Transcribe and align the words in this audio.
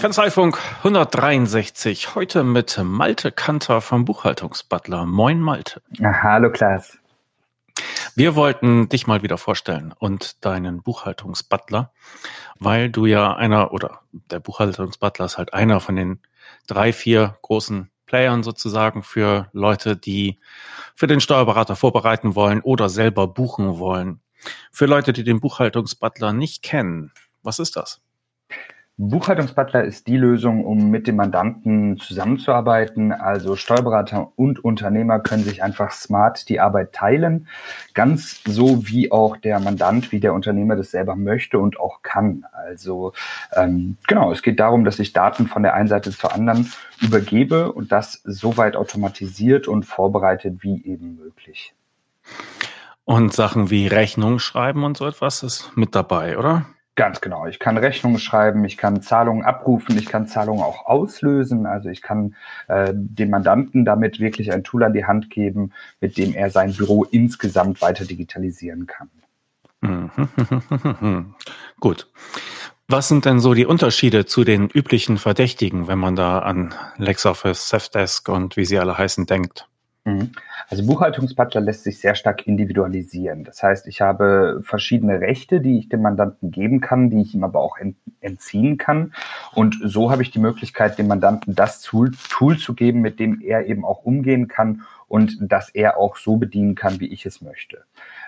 Kanzleifunk 0.00 0.58
163. 0.78 2.16
Heute 2.16 2.42
mit 2.42 2.78
Malte 2.82 3.30
Kanter 3.30 3.80
vom 3.80 4.04
Buchhaltungsbutler. 4.04 5.06
Moin 5.06 5.40
Malte. 5.40 5.80
Hallo 6.02 6.50
Klaas. 6.50 6.98
Wir 8.14 8.36
wollten 8.36 8.88
dich 8.88 9.06
mal 9.06 9.22
wieder 9.22 9.38
vorstellen 9.38 9.94
und 9.98 10.44
deinen 10.44 10.82
Buchhaltungsbutler, 10.82 11.92
weil 12.58 12.90
du 12.90 13.06
ja 13.06 13.34
einer 13.34 13.72
oder 13.72 14.00
der 14.12 14.40
Buchhaltungsbutler 14.40 15.24
ist 15.24 15.38
halt 15.38 15.54
einer 15.54 15.80
von 15.80 15.96
den 15.96 16.20
drei, 16.66 16.92
vier 16.92 17.38
großen 17.40 17.90
Playern 18.04 18.42
sozusagen 18.42 19.02
für 19.02 19.48
Leute, 19.52 19.96
die 19.96 20.38
für 20.94 21.06
den 21.06 21.20
Steuerberater 21.20 21.76
vorbereiten 21.76 22.34
wollen 22.34 22.60
oder 22.60 22.90
selber 22.90 23.28
buchen 23.28 23.78
wollen. 23.78 24.20
Für 24.70 24.86
Leute, 24.86 25.12
die 25.12 25.24
den 25.24 25.40
Buchhaltungsbutler 25.40 26.32
nicht 26.32 26.62
kennen, 26.62 27.12
was 27.42 27.58
ist 27.58 27.76
das? 27.76 28.00
Buchhaltungsbutler 28.98 29.84
ist 29.84 30.06
die 30.06 30.18
Lösung, 30.18 30.64
um 30.64 30.90
mit 30.90 31.06
dem 31.06 31.16
Mandanten 31.16 31.98
zusammenzuarbeiten. 31.98 33.10
Also 33.10 33.56
Steuerberater 33.56 34.32
und 34.36 34.62
Unternehmer 34.62 35.18
können 35.18 35.44
sich 35.44 35.62
einfach 35.62 35.92
smart 35.92 36.48
die 36.50 36.60
Arbeit 36.60 36.92
teilen, 36.92 37.48
ganz 37.94 38.42
so 38.44 38.86
wie 38.86 39.10
auch 39.10 39.38
der 39.38 39.60
Mandant, 39.60 40.12
wie 40.12 40.20
der 40.20 40.34
Unternehmer 40.34 40.76
das 40.76 40.90
selber 40.90 41.16
möchte 41.16 41.58
und 41.58 41.80
auch 41.80 42.02
kann. 42.02 42.44
Also 42.52 43.14
ähm, 43.54 43.96
genau, 44.06 44.30
es 44.30 44.42
geht 44.42 44.60
darum, 44.60 44.84
dass 44.84 44.98
ich 44.98 45.14
Daten 45.14 45.48
von 45.48 45.62
der 45.62 45.74
einen 45.74 45.88
Seite 45.88 46.10
zur 46.10 46.34
anderen 46.34 46.70
übergebe 47.00 47.72
und 47.72 47.92
das 47.92 48.20
so 48.24 48.58
weit 48.58 48.76
automatisiert 48.76 49.68
und 49.68 49.84
vorbereitet 49.84 50.62
wie 50.62 50.84
eben 50.84 51.16
möglich. 51.16 51.74
Und 53.04 53.32
Sachen 53.32 53.70
wie 53.70 53.86
Rechnung 53.88 54.38
schreiben 54.38 54.84
und 54.84 54.98
so 54.98 55.06
etwas 55.08 55.42
ist 55.42 55.72
mit 55.74 55.94
dabei, 55.94 56.38
oder? 56.38 56.66
Ganz 56.94 57.22
genau. 57.22 57.46
Ich 57.46 57.58
kann 57.58 57.78
Rechnungen 57.78 58.18
schreiben, 58.18 58.64
ich 58.66 58.76
kann 58.76 59.00
Zahlungen 59.00 59.44
abrufen, 59.44 59.96
ich 59.96 60.04
kann 60.04 60.26
Zahlungen 60.26 60.62
auch 60.62 60.84
auslösen. 60.84 61.64
Also 61.64 61.88
ich 61.88 62.02
kann 62.02 62.34
äh, 62.68 62.92
dem 62.94 63.30
Mandanten 63.30 63.86
damit 63.86 64.20
wirklich 64.20 64.52
ein 64.52 64.62
Tool 64.62 64.84
an 64.84 64.92
die 64.92 65.06
Hand 65.06 65.30
geben, 65.30 65.72
mit 66.02 66.18
dem 66.18 66.34
er 66.34 66.50
sein 66.50 66.74
Büro 66.74 67.04
insgesamt 67.04 67.80
weiter 67.80 68.04
digitalisieren 68.04 68.86
kann. 68.86 69.10
Gut. 71.80 72.08
Was 72.88 73.08
sind 73.08 73.24
denn 73.24 73.40
so 73.40 73.54
die 73.54 73.64
Unterschiede 73.64 74.26
zu 74.26 74.44
den 74.44 74.68
üblichen 74.68 75.16
Verdächtigen, 75.16 75.88
wenn 75.88 75.98
man 75.98 76.14
da 76.14 76.40
an 76.40 76.74
LexOffice, 76.98 77.70
Safdesk 77.70 78.28
und 78.28 78.58
wie 78.58 78.66
sie 78.66 78.78
alle 78.78 78.98
heißen 78.98 79.24
denkt? 79.24 79.66
Mhm. 80.04 80.32
Also 80.68 80.84
Buchhaltungsbutler 80.84 81.60
lässt 81.60 81.84
sich 81.84 82.00
sehr 82.00 82.14
stark 82.14 82.46
individualisieren. 82.46 83.44
Das 83.44 83.62
heißt, 83.62 83.86
ich 83.86 84.00
habe 84.00 84.60
verschiedene 84.64 85.20
Rechte, 85.20 85.60
die 85.60 85.78
ich 85.78 85.88
dem 85.88 86.02
Mandanten 86.02 86.50
geben 86.50 86.80
kann, 86.80 87.08
die 87.08 87.22
ich 87.22 87.34
ihm 87.34 87.44
aber 87.44 87.60
auch 87.60 87.76
entziehen 88.20 88.78
kann. 88.78 89.12
Und 89.54 89.78
so 89.84 90.10
habe 90.10 90.22
ich 90.22 90.30
die 90.30 90.40
Möglichkeit, 90.40 90.98
dem 90.98 91.06
Mandanten 91.06 91.54
das 91.54 91.82
Tool, 91.82 92.10
Tool 92.30 92.58
zu 92.58 92.74
geben, 92.74 93.00
mit 93.00 93.20
dem 93.20 93.40
er 93.40 93.66
eben 93.66 93.84
auch 93.84 94.02
umgehen 94.04 94.48
kann 94.48 94.82
und 95.06 95.36
das 95.40 95.68
er 95.70 95.98
auch 95.98 96.16
so 96.16 96.36
bedienen 96.36 96.74
kann, 96.74 96.98
wie 96.98 97.08
ich 97.08 97.26
es 97.26 97.40
möchte. 97.40 97.84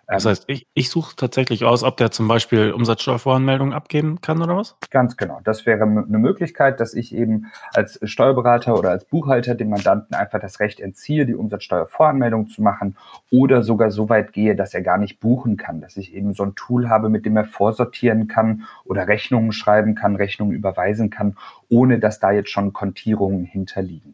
Das 0.06 0.24
ähm, 0.24 0.30
heißt, 0.30 0.44
ich, 0.48 0.66
ich 0.74 0.90
suche 0.90 1.16
tatsächlich 1.16 1.64
aus, 1.64 1.82
ob 1.82 1.96
der 1.96 2.10
zum 2.10 2.28
Beispiel 2.28 2.72
Umsatzsteuervoranmeldungen 2.72 3.72
abgeben 3.72 4.20
kann 4.20 4.42
oder 4.42 4.56
was? 4.56 4.76
Ganz 4.90 5.16
genau. 5.16 5.40
Das 5.44 5.66
wäre 5.66 5.82
eine 5.82 6.18
Möglichkeit, 6.18 6.80
dass 6.80 6.94
ich 6.94 7.14
eben 7.14 7.52
als 7.72 7.98
Steuerberater 8.02 8.78
oder 8.78 8.90
als 8.90 9.04
Buchhalter 9.04 9.54
dem 9.54 9.70
Mandanten 9.70 10.14
einfach 10.14 10.40
das 10.40 10.60
Recht 10.60 10.80
entziehe, 10.80 11.26
die 11.26 11.34
Umsatzsteuervoranmeldung 11.34 12.48
zu 12.48 12.62
machen 12.62 12.96
oder 13.30 13.62
sogar 13.62 13.90
so 13.90 14.08
weit 14.08 14.32
gehe, 14.32 14.56
dass 14.56 14.74
er 14.74 14.82
gar 14.82 14.98
nicht 14.98 15.20
buchen 15.20 15.56
kann, 15.56 15.80
dass 15.80 15.96
ich 15.96 16.14
eben 16.14 16.34
so 16.34 16.44
ein 16.44 16.54
Tool 16.54 16.88
habe, 16.88 17.08
mit 17.08 17.24
dem 17.24 17.36
er 17.36 17.44
vorsortieren 17.44 18.28
kann 18.28 18.64
oder 18.84 19.08
Rechnungen 19.08 19.52
schreiben 19.52 19.94
kann, 19.94 20.16
Rechnungen 20.16 20.54
überweisen 20.54 21.10
kann, 21.10 21.36
ohne 21.68 21.98
dass 21.98 22.20
da 22.20 22.30
jetzt 22.32 22.50
schon 22.50 22.72
Kontierungen 22.72 23.44
hinterliegen. 23.44 24.13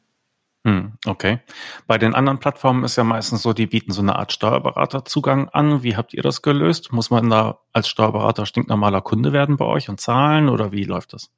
Hm, 0.66 0.92
okay. 1.06 1.40
Bei 1.86 1.96
den 1.96 2.14
anderen 2.14 2.38
Plattformen 2.38 2.84
ist 2.84 2.96
ja 2.96 3.04
meistens 3.04 3.42
so, 3.42 3.52
die 3.54 3.66
bieten 3.66 3.92
so 3.92 4.02
eine 4.02 4.16
Art 4.16 4.32
Steuerberaterzugang 4.32 5.48
an. 5.48 5.82
Wie 5.82 5.96
habt 5.96 6.12
ihr 6.12 6.22
das 6.22 6.42
gelöst? 6.42 6.92
Muss 6.92 7.10
man 7.10 7.30
da 7.30 7.60
als 7.72 7.88
Steuerberater 7.88 8.44
stinknormaler 8.44 9.00
Kunde 9.00 9.32
werden 9.32 9.56
bei 9.56 9.64
euch 9.64 9.88
und 9.88 10.00
zahlen 10.00 10.48
oder 10.50 10.70
wie 10.72 10.84
läuft 10.84 11.14
das? 11.14 11.30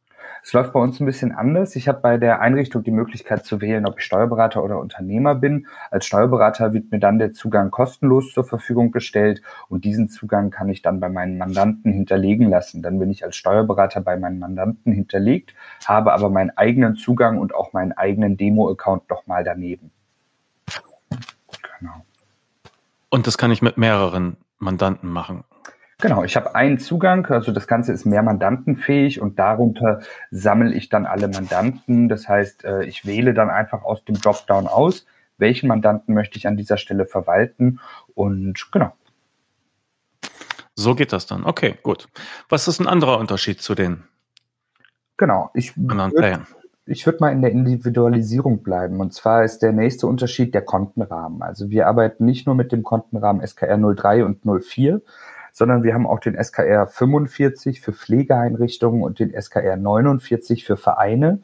Es 0.43 0.53
läuft 0.53 0.73
bei 0.73 0.81
uns 0.81 1.01
ein 1.01 1.07
bisschen 1.07 1.33
anders. 1.33 1.77
Ich 1.77 1.89
habe 1.89 2.01
bei 2.01 2.17
der 2.17 2.41
Einrichtung 2.41 2.83
die 2.83 2.91
Möglichkeit 2.91 3.45
zu 3.45 3.61
wählen, 3.61 3.87
ob 3.87 3.99
ich 3.99 4.05
Steuerberater 4.05 4.63
oder 4.63 4.79
Unternehmer 4.79 5.35
bin. 5.35 5.67
Als 5.91 6.07
Steuerberater 6.07 6.73
wird 6.73 6.91
mir 6.91 6.99
dann 6.99 7.19
der 7.19 7.33
Zugang 7.33 7.71
kostenlos 7.71 8.33
zur 8.33 8.45
Verfügung 8.45 8.91
gestellt 8.91 9.43
und 9.69 9.85
diesen 9.85 10.09
Zugang 10.09 10.51
kann 10.51 10.69
ich 10.69 10.83
dann 10.83 11.01
bei 11.01 11.09
meinen 11.09 11.39
Mandanten 11.39 11.93
hinterlegen 11.93 12.49
lassen. 12.49 12.83
Dann 12.83 12.99
bin 12.99 13.11
ich 13.11 13.25
als 13.25 13.37
Steuerberater 13.37 14.01
bei 14.01 14.17
meinen 14.17 14.39
Mandanten 14.39 14.93
hinterlegt, 14.93 15.55
habe 15.85 16.13
aber 16.13 16.31
meinen 16.31 16.51
eigenen 16.57 16.97
Zugang 16.97 17.39
und 17.39 17.55
auch 17.55 17.73
meinen 17.73 17.93
eigenen 17.93 18.37
Demo-Account 18.37 19.09
nochmal 19.11 19.45
daneben. 19.45 19.91
Genau. 21.79 22.05
Und 23.11 23.27
das 23.27 23.37
kann 23.37 23.51
ich 23.51 23.63
mit 23.63 23.77
mehreren 23.77 24.37
Mandanten 24.59 25.11
machen. 25.11 25.45
Genau, 26.03 26.25
ich 26.25 26.35
habe 26.35 26.57
einen 26.57 26.81
Zugang, 26.81 27.27
also 27.27 27.53
das 27.53 27.69
Ganze 27.69 27.93
ist 27.93 28.05
mehr 28.05 28.25
mandantenfähig 28.25 29.21
und 29.21 29.39
darunter 29.39 30.01
sammle 30.33 30.75
ich 30.75 30.89
dann 30.89 31.07
alle 31.07 31.29
Mandanten. 31.29 32.09
Das 32.09 32.29
heißt, 32.29 32.65
äh, 32.65 32.83
ich 32.87 33.07
wähle 33.07 33.35
dann 33.35 33.51
einfach 33.51 33.85
aus 33.85 34.05
dem 34.05 34.21
Dropdown 34.21 34.67
aus, 34.67 35.07
welchen 35.39 35.69
Mandanten 35.69 36.13
möchte 36.13 36.39
ich 36.39 36.49
an 36.49 36.57
dieser 36.57 36.77
Stelle 36.77 37.07
verwalten 37.07 37.79
und 38.15 38.73
genau. 38.73 38.93
So 40.75 40.97
geht 40.97 41.13
das 41.13 41.27
dann. 41.27 41.45
Okay, 41.45 41.77
gut. 41.85 42.09
Was 42.49 42.67
ist 42.67 42.81
ein 42.81 42.89
anderer 42.89 43.21
Unterschied 43.21 43.63
zu 43.63 43.77
den 43.77 44.03
genau, 45.17 45.53
ich 45.55 45.73
anderen 45.77 46.11
Playern? 46.11 46.47
ich 46.85 47.07
würde 47.07 47.19
mal 47.21 47.31
in 47.31 47.43
der 47.43 47.53
Individualisierung 47.53 48.65
bleiben. 48.65 48.99
Und 49.01 49.15
zwar 49.15 49.45
ist 49.45 49.61
der 49.61 49.73
nächste 49.73 50.09
Unterschied 50.09 50.53
der 50.53 50.63
Kontenrahmen. 50.63 51.43
Also 51.43 51.71
wir 51.71 51.87
arbeiten 51.87 52.25
nicht 52.25 52.47
nur 52.47 52.57
mit 52.57 52.73
dem 52.73 52.83
Kontenrahmen 52.83 53.47
SKR 53.47 53.79
03 53.79 54.25
und 54.25 54.45
04, 54.45 55.01
sondern 55.53 55.83
wir 55.83 55.95
haben 55.95 56.07
auch 56.07 56.19
den 56.19 56.43
SKR 56.43 56.87
45 56.87 57.81
für 57.81 57.93
Pflegeeinrichtungen 57.93 59.03
und 59.03 59.19
den 59.19 59.31
SKR 59.41 59.77
49 59.77 60.65
für 60.65 60.77
Vereine. 60.77 61.43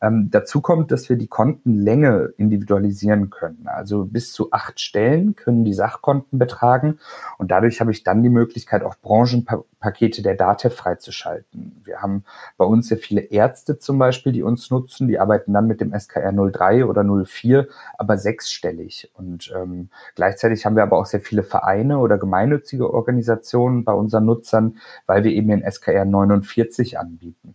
Ähm, 0.00 0.28
dazu 0.30 0.60
kommt, 0.60 0.92
dass 0.92 1.08
wir 1.08 1.16
die 1.16 1.26
Kontenlänge 1.26 2.32
individualisieren 2.36 3.30
können. 3.30 3.66
Also 3.66 4.04
bis 4.04 4.32
zu 4.32 4.52
acht 4.52 4.80
Stellen 4.80 5.34
können 5.34 5.64
die 5.64 5.72
Sachkonten 5.74 6.38
betragen 6.38 6.98
und 7.38 7.50
dadurch 7.50 7.80
habe 7.80 7.90
ich 7.90 8.04
dann 8.04 8.22
die 8.22 8.28
Möglichkeit, 8.28 8.82
auch 8.82 8.96
Branchenpakete 9.00 10.22
der 10.22 10.34
DATEV 10.34 10.74
freizuschalten. 10.74 11.82
Wir 11.84 12.00
haben 12.00 12.24
bei 12.56 12.64
uns 12.64 12.88
sehr 12.88 12.98
viele 12.98 13.20
Ärzte 13.20 13.78
zum 13.78 13.98
Beispiel, 13.98 14.32
die 14.32 14.42
uns 14.42 14.70
nutzen, 14.70 15.08
die 15.08 15.18
arbeiten 15.18 15.52
dann 15.52 15.66
mit 15.66 15.80
dem 15.80 15.92
SKR 15.98 16.32
03 16.32 16.84
oder 16.84 17.04
04, 17.04 17.68
aber 17.96 18.18
sechsstellig. 18.18 19.10
Und 19.14 19.52
ähm, 19.54 19.90
gleichzeitig 20.14 20.64
haben 20.64 20.76
wir 20.76 20.82
aber 20.82 20.98
auch 20.98 21.06
sehr 21.06 21.20
viele 21.20 21.42
Vereine 21.42 21.98
oder 21.98 22.18
gemeinnützige 22.18 22.92
Organisationen 22.92 23.84
bei 23.84 23.92
unseren 23.92 24.24
Nutzern, 24.24 24.78
weil 25.06 25.24
wir 25.24 25.32
eben 25.32 25.48
den 25.48 25.68
SKR 25.68 26.04
49 26.04 26.98
anbieten. 26.98 27.54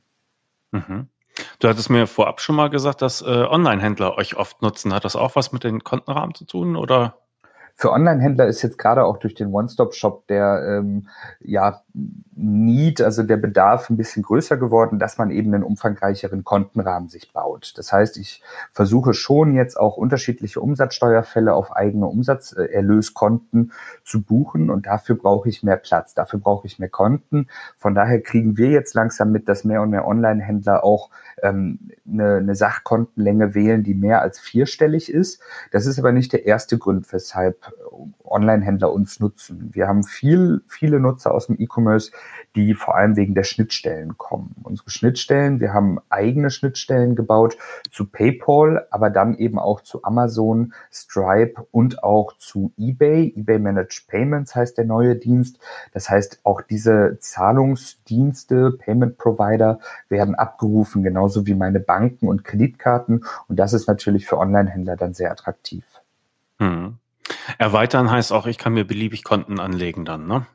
Mhm. 0.71 1.07
Du 1.59 1.67
hattest 1.67 1.89
mir 1.89 2.07
vorab 2.07 2.41
schon 2.41 2.55
mal 2.55 2.69
gesagt, 2.69 3.01
dass 3.01 3.21
äh, 3.21 3.25
Online-Händler 3.25 4.17
euch 4.17 4.35
oft 4.35 4.61
nutzen. 4.61 4.93
Hat 4.93 5.05
das 5.05 5.15
auch 5.15 5.35
was 5.35 5.51
mit 5.51 5.63
den 5.63 5.83
Kontenrahmen 5.83 6.35
zu 6.35 6.45
tun 6.45 6.75
oder? 6.75 7.15
Für 7.75 7.91
Online-Händler 7.91 8.45
ist 8.45 8.61
jetzt 8.61 8.77
gerade 8.77 9.03
auch 9.03 9.17
durch 9.17 9.33
den 9.33 9.51
One-Stop-Shop 9.51 10.27
der 10.27 10.63
ähm, 10.79 11.07
ja, 11.39 11.81
Need, 12.35 13.01
also 13.01 13.21
der 13.21 13.37
Bedarf 13.37 13.89
ein 13.89 13.97
bisschen 13.97 14.23
größer 14.23 14.57
geworden, 14.57 14.97
dass 14.97 15.19
man 15.19 15.29
eben 15.29 15.53
einen 15.53 15.63
umfangreicheren 15.63 16.43
Kontenrahmen 16.43 17.07
sich 17.07 17.31
baut. 17.31 17.73
Das 17.77 17.93
heißt, 17.93 18.17
ich 18.17 18.41
versuche 18.71 19.13
schon 19.13 19.53
jetzt 19.53 19.79
auch 19.79 19.95
unterschiedliche 19.95 20.59
Umsatzsteuerfälle 20.59 21.53
auf 21.53 21.75
eigene 21.75 22.07
Umsatzerlöskonten 22.07 23.71
zu 24.03 24.23
buchen 24.23 24.71
und 24.71 24.87
dafür 24.87 25.15
brauche 25.15 25.47
ich 25.47 25.61
mehr 25.61 25.77
Platz, 25.77 26.15
dafür 26.15 26.39
brauche 26.39 26.65
ich 26.65 26.79
mehr 26.79 26.89
Konten. 26.89 27.47
Von 27.77 27.93
daher 27.93 28.21
kriegen 28.21 28.57
wir 28.57 28.71
jetzt 28.71 28.95
langsam 28.95 29.31
mit, 29.31 29.47
dass 29.47 29.63
mehr 29.63 29.83
und 29.83 29.91
mehr 29.91 30.07
Online-Händler 30.07 30.83
auch 30.83 31.11
ähm, 31.43 31.91
eine, 32.11 32.37
eine 32.37 32.55
Sachkontenlänge 32.55 33.53
wählen, 33.53 33.83
die 33.83 33.93
mehr 33.93 34.23
als 34.23 34.39
vierstellig 34.39 35.11
ist. 35.11 35.41
Das 35.71 35.85
ist 35.85 35.99
aber 35.99 36.11
nicht 36.11 36.33
der 36.33 36.45
erste 36.47 36.79
Grund, 36.79 37.13
weshalb 37.13 37.71
Online-Händler 38.23 38.91
uns 38.91 39.19
nutzen. 39.19 39.69
Wir 39.73 39.87
haben 39.87 40.03
viel, 40.03 40.63
viele 40.67 40.99
Nutzer 40.99 41.33
aus 41.33 41.47
dem 41.47 41.59
E-Commerce, 41.59 41.82
die 42.55 42.73
vor 42.73 42.95
allem 42.95 43.15
wegen 43.15 43.33
der 43.33 43.43
Schnittstellen 43.43 44.17
kommen. 44.17 44.55
Unsere 44.63 44.89
Schnittstellen, 44.89 45.59
wir 45.59 45.73
haben 45.73 45.99
eigene 46.09 46.51
Schnittstellen 46.51 47.15
gebaut 47.15 47.57
zu 47.91 48.05
PayPal, 48.05 48.87
aber 48.91 49.09
dann 49.09 49.37
eben 49.37 49.57
auch 49.57 49.81
zu 49.81 50.03
Amazon, 50.03 50.73
Stripe 50.91 51.65
und 51.71 52.03
auch 52.03 52.37
zu 52.37 52.71
eBay. 52.77 53.33
eBay 53.35 53.59
Managed 53.59 54.05
Payments 54.07 54.55
heißt 54.55 54.77
der 54.77 54.85
neue 54.85 55.15
Dienst. 55.15 55.59
Das 55.93 56.09
heißt, 56.09 56.41
auch 56.43 56.61
diese 56.61 57.17
Zahlungsdienste, 57.19 58.71
Payment 58.71 59.17
Provider 59.17 59.79
werden 60.09 60.35
abgerufen, 60.35 61.03
genauso 61.03 61.47
wie 61.47 61.55
meine 61.55 61.79
Banken 61.79 62.27
und 62.27 62.43
Kreditkarten. 62.43 63.25
Und 63.47 63.57
das 63.57 63.73
ist 63.73 63.87
natürlich 63.87 64.27
für 64.27 64.37
Online-Händler 64.37 64.95
dann 64.95 65.13
sehr 65.13 65.31
attraktiv. 65.31 65.85
Hm. 66.59 66.97
Erweitern 67.57 68.11
heißt 68.11 68.31
auch, 68.31 68.45
ich 68.45 68.57
kann 68.57 68.73
mir 68.73 68.85
beliebig 68.85 69.23
Konten 69.23 69.59
anlegen 69.59 70.05
dann, 70.05 70.27
ne? 70.27 70.45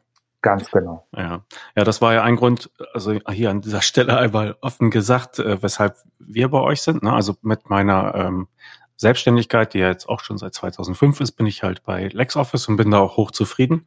Ganz 0.40 0.70
genau. 0.70 1.06
Ja. 1.17 1.44
ja, 1.76 1.85
das 1.85 2.00
war 2.00 2.14
ja 2.14 2.23
ein 2.23 2.37
Grund, 2.37 2.70
also 2.93 3.19
hier 3.31 3.50
an 3.50 3.61
dieser 3.61 3.82
Stelle 3.82 4.17
einmal 4.17 4.56
offen 4.61 4.90
gesagt, 4.90 5.40
äh, 5.40 5.61
weshalb 5.62 5.96
wir 6.19 6.49
bei 6.49 6.61
euch 6.61 6.82
sind. 6.82 7.02
Ne? 7.02 7.12
Also 7.12 7.35
mit 7.43 7.69
meiner 7.69 8.14
ähm, 8.14 8.49
Selbstständigkeit, 8.96 9.75
die 9.75 9.79
ja 9.79 9.88
jetzt 9.88 10.08
auch 10.08 10.20
schon 10.20 10.38
seit 10.38 10.55
2005 10.55 11.20
ist, 11.20 11.32
bin 11.32 11.46
ich 11.46 11.62
halt 11.62 11.82
bei 11.82 12.08
LexOffice 12.08 12.69
und 12.69 12.76
bin 12.76 12.90
da 12.90 12.99
auch 12.99 13.17
hochzufrieden. 13.17 13.87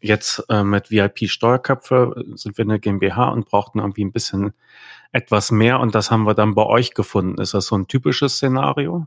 Jetzt 0.00 0.44
äh, 0.48 0.62
mit 0.62 0.90
VIP 0.90 1.28
Steuerköpfe 1.28 2.24
sind 2.34 2.56
wir 2.56 2.64
eine 2.64 2.78
GmbH 2.78 3.28
und 3.30 3.46
brauchten 3.46 3.78
irgendwie 3.78 4.04
ein 4.04 4.12
bisschen 4.12 4.52
etwas 5.12 5.50
mehr 5.50 5.80
und 5.80 5.94
das 5.94 6.10
haben 6.10 6.24
wir 6.24 6.34
dann 6.34 6.54
bei 6.54 6.64
euch 6.64 6.94
gefunden. 6.94 7.40
Ist 7.40 7.54
das 7.54 7.66
so 7.66 7.76
ein 7.76 7.86
typisches 7.86 8.36
Szenario? 8.36 9.06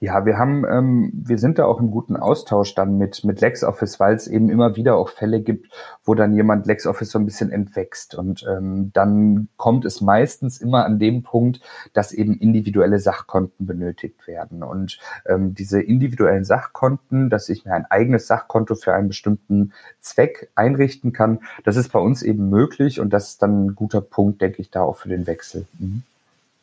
Ja, 0.00 0.24
wir 0.24 0.38
haben, 0.38 0.64
ähm, 0.64 1.10
wir 1.12 1.38
sind 1.38 1.58
da 1.58 1.64
auch 1.64 1.80
im 1.80 1.90
guten 1.90 2.16
Austausch 2.16 2.74
dann 2.74 2.98
mit, 2.98 3.24
mit 3.24 3.40
LexOffice, 3.40 3.98
weil 3.98 4.14
es 4.14 4.26
eben 4.26 4.48
immer 4.48 4.76
wieder 4.76 4.96
auch 4.96 5.08
Fälle 5.08 5.40
gibt, 5.40 5.72
wo 6.04 6.14
dann 6.14 6.34
jemand 6.34 6.66
LexOffice 6.66 7.10
so 7.10 7.18
ein 7.18 7.24
bisschen 7.24 7.50
entwächst. 7.50 8.14
Und 8.14 8.46
ähm, 8.48 8.90
dann 8.92 9.48
kommt 9.56 9.84
es 9.84 10.00
meistens 10.00 10.60
immer 10.60 10.84
an 10.84 10.98
dem 10.98 11.22
Punkt, 11.22 11.60
dass 11.92 12.12
eben 12.12 12.38
individuelle 12.38 12.98
Sachkonten 12.98 13.66
benötigt 13.66 14.26
werden. 14.26 14.62
Und 14.62 14.98
ähm, 15.26 15.54
diese 15.54 15.80
individuellen 15.80 16.44
Sachkonten, 16.44 17.28
dass 17.30 17.48
ich 17.48 17.64
mir 17.64 17.74
ein 17.74 17.86
eigenes 17.86 18.26
Sachkonto 18.26 18.74
für 18.74 18.94
einen 18.94 19.08
bestimmten 19.08 19.72
Zweck 20.00 20.50
einrichten 20.54 21.12
kann, 21.12 21.40
das 21.64 21.76
ist 21.76 21.92
bei 21.92 21.98
uns 21.98 22.22
eben 22.22 22.50
möglich 22.50 23.00
und 23.00 23.12
das 23.12 23.30
ist 23.30 23.42
dann 23.42 23.66
ein 23.66 23.74
guter 23.74 24.00
Punkt, 24.00 24.40
denke 24.40 24.62
ich, 24.62 24.70
da 24.70 24.82
auch 24.82 24.96
für 24.96 25.08
den 25.08 25.26
Wechsel. 25.26 25.66
Mhm. 25.78 26.02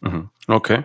mhm. 0.02 0.30
Okay. 0.48 0.84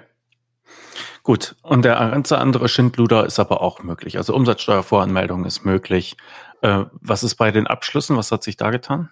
Gut, 1.22 1.56
und 1.62 1.84
der 1.84 1.94
ganze 1.94 2.38
andere 2.38 2.69
Schindluder 2.69 3.26
ist 3.26 3.38
aber 3.38 3.61
auch 3.62 3.82
möglich. 3.82 4.17
Also 4.17 4.34
Umsatzsteuervoranmeldung 4.34 5.44
ist 5.44 5.64
möglich. 5.64 6.17
Äh, 6.62 6.84
was 6.93 7.22
ist 7.22 7.37
bei 7.37 7.50
den 7.50 7.67
Abschlüssen? 7.67 8.17
Was 8.17 8.32
hat 8.32 8.43
sich 8.43 8.56
da 8.56 8.70
getan? 8.70 9.11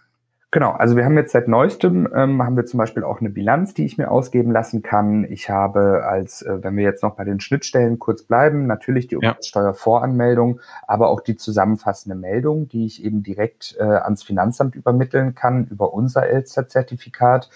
Genau, 0.51 0.71
also 0.71 0.97
wir 0.97 1.05
haben 1.05 1.19
jetzt 1.19 1.33
seit 1.33 1.47
neuestem, 1.47 2.09
ähm, 2.15 2.43
haben 2.43 2.57
wir 2.57 2.65
zum 2.65 2.79
Beispiel 2.79 3.05
auch 3.05 3.21
eine 3.21 3.29
Bilanz, 3.29 3.75
die 3.75 3.85
ich 3.85 3.99
mir 3.99 4.11
ausgeben 4.11 4.51
lassen 4.51 4.81
kann. 4.81 5.25
Ich 5.25 5.51
habe 5.51 6.07
als, 6.09 6.41
äh, 6.41 6.63
wenn 6.63 6.75
wir 6.75 6.85
jetzt 6.85 7.03
noch 7.03 7.17
bei 7.17 7.25
den 7.25 7.39
Schnittstellen 7.39 7.99
kurz 7.99 8.23
bleiben, 8.23 8.67
natürlich 8.67 9.09
die 9.09 9.17
Umsatzsteuervoranmeldung, 9.17 10.61
aber 10.87 11.11
auch 11.11 11.21
die 11.21 11.37
zusammenfassende 11.37 12.17
Meldung, 12.17 12.67
die 12.67 12.87
ich 12.87 13.05
eben 13.05 13.23
direkt 13.23 13.77
äh, 13.79 13.83
ans 13.83 14.23
Finanzamt 14.23 14.75
übermitteln 14.75 15.35
kann 15.35 15.67
über 15.67 15.93
unser 15.93 16.27
Elster-Zertifikat. 16.27 17.51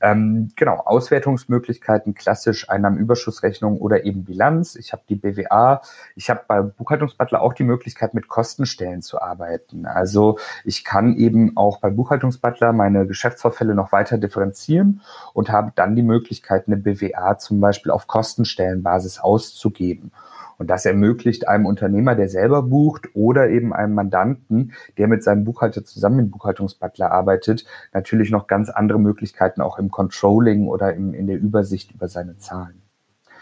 Ähm, 0.00 0.52
genau, 0.54 0.76
Auswertungsmöglichkeiten, 0.84 2.14
klassisch 2.14 2.68
Einnahmenüberschussrechnung 2.68 3.78
oder 3.78 4.04
eben 4.04 4.24
Bilanz. 4.24 4.76
Ich 4.76 4.92
habe 4.92 5.02
die 5.08 5.16
BWA. 5.16 5.82
Ich 6.14 6.30
habe 6.30 6.42
bei 6.46 6.62
Buchhaltungsbutler 6.62 7.42
auch 7.42 7.52
die 7.52 7.64
Möglichkeit, 7.64 8.14
mit 8.14 8.28
Kostenstellen 8.28 9.02
zu 9.02 9.20
arbeiten. 9.20 9.86
Also 9.86 10.38
ich 10.64 10.84
kann 10.84 11.16
eben 11.16 11.56
auch 11.56 11.80
bei 11.80 11.90
Buchhaltungsbutler 11.90 12.72
meine 12.72 13.06
Geschäftsvorfälle 13.06 13.74
noch 13.74 13.90
weiter 13.90 14.18
differenzieren 14.18 15.00
und 15.34 15.50
habe 15.50 15.72
dann 15.74 15.96
die 15.96 16.02
Möglichkeit, 16.02 16.68
eine 16.68 16.76
BWA 16.76 17.38
zum 17.38 17.60
Beispiel 17.60 17.90
auf 17.90 18.06
Kostenstellenbasis 18.06 19.18
auszugeben. 19.18 20.12
Und 20.58 20.68
das 20.68 20.84
ermöglicht 20.84 21.48
einem 21.48 21.66
Unternehmer, 21.66 22.16
der 22.16 22.28
selber 22.28 22.62
bucht 22.62 23.08
oder 23.14 23.48
eben 23.48 23.72
einem 23.72 23.94
Mandanten, 23.94 24.72
der 24.98 25.06
mit 25.06 25.22
seinem 25.22 25.44
Buchhalter 25.44 25.84
zusammen 25.84 26.18
in 26.18 26.30
Buchhaltungsbutler 26.30 27.12
arbeitet, 27.12 27.64
natürlich 27.92 28.30
noch 28.30 28.48
ganz 28.48 28.68
andere 28.68 28.98
Möglichkeiten 28.98 29.60
auch 29.60 29.78
im 29.78 29.90
Controlling 29.90 30.66
oder 30.66 30.94
im, 30.94 31.14
in 31.14 31.28
der 31.28 31.38
Übersicht 31.38 31.92
über 31.92 32.08
seine 32.08 32.36
Zahlen. 32.38 32.82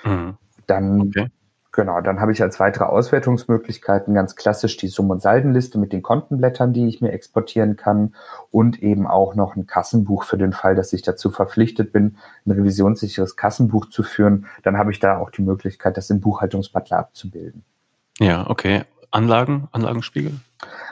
Mhm. 0.04 0.36
Dann 0.66 1.00
okay. 1.00 1.28
Genau, 1.76 2.00
dann 2.00 2.22
habe 2.22 2.32
ich 2.32 2.40
als 2.40 2.58
weitere 2.58 2.84
Auswertungsmöglichkeiten 2.84 4.14
ganz 4.14 4.34
klassisch 4.34 4.78
die 4.78 4.88
Summ- 4.88 5.10
und 5.10 5.20
Saldenliste 5.20 5.78
mit 5.78 5.92
den 5.92 6.02
Kontenblättern, 6.02 6.72
die 6.72 6.86
ich 6.88 7.02
mir 7.02 7.12
exportieren 7.12 7.76
kann 7.76 8.14
und 8.50 8.82
eben 8.82 9.06
auch 9.06 9.34
noch 9.34 9.56
ein 9.56 9.66
Kassenbuch 9.66 10.24
für 10.24 10.38
den 10.38 10.54
Fall, 10.54 10.74
dass 10.74 10.94
ich 10.94 11.02
dazu 11.02 11.30
verpflichtet 11.30 11.92
bin, 11.92 12.16
ein 12.46 12.52
revisionssicheres 12.52 13.36
Kassenbuch 13.36 13.90
zu 13.90 14.04
führen. 14.04 14.46
Dann 14.62 14.78
habe 14.78 14.90
ich 14.90 15.00
da 15.00 15.18
auch 15.18 15.28
die 15.28 15.42
Möglichkeit, 15.42 15.98
das 15.98 16.08
im 16.08 16.22
Buchhaltungsbutler 16.22 16.98
abzubilden. 16.98 17.62
Ja, 18.20 18.48
okay. 18.48 18.84
Anlagen, 19.10 19.68
Anlagenspiegel? 19.70 20.32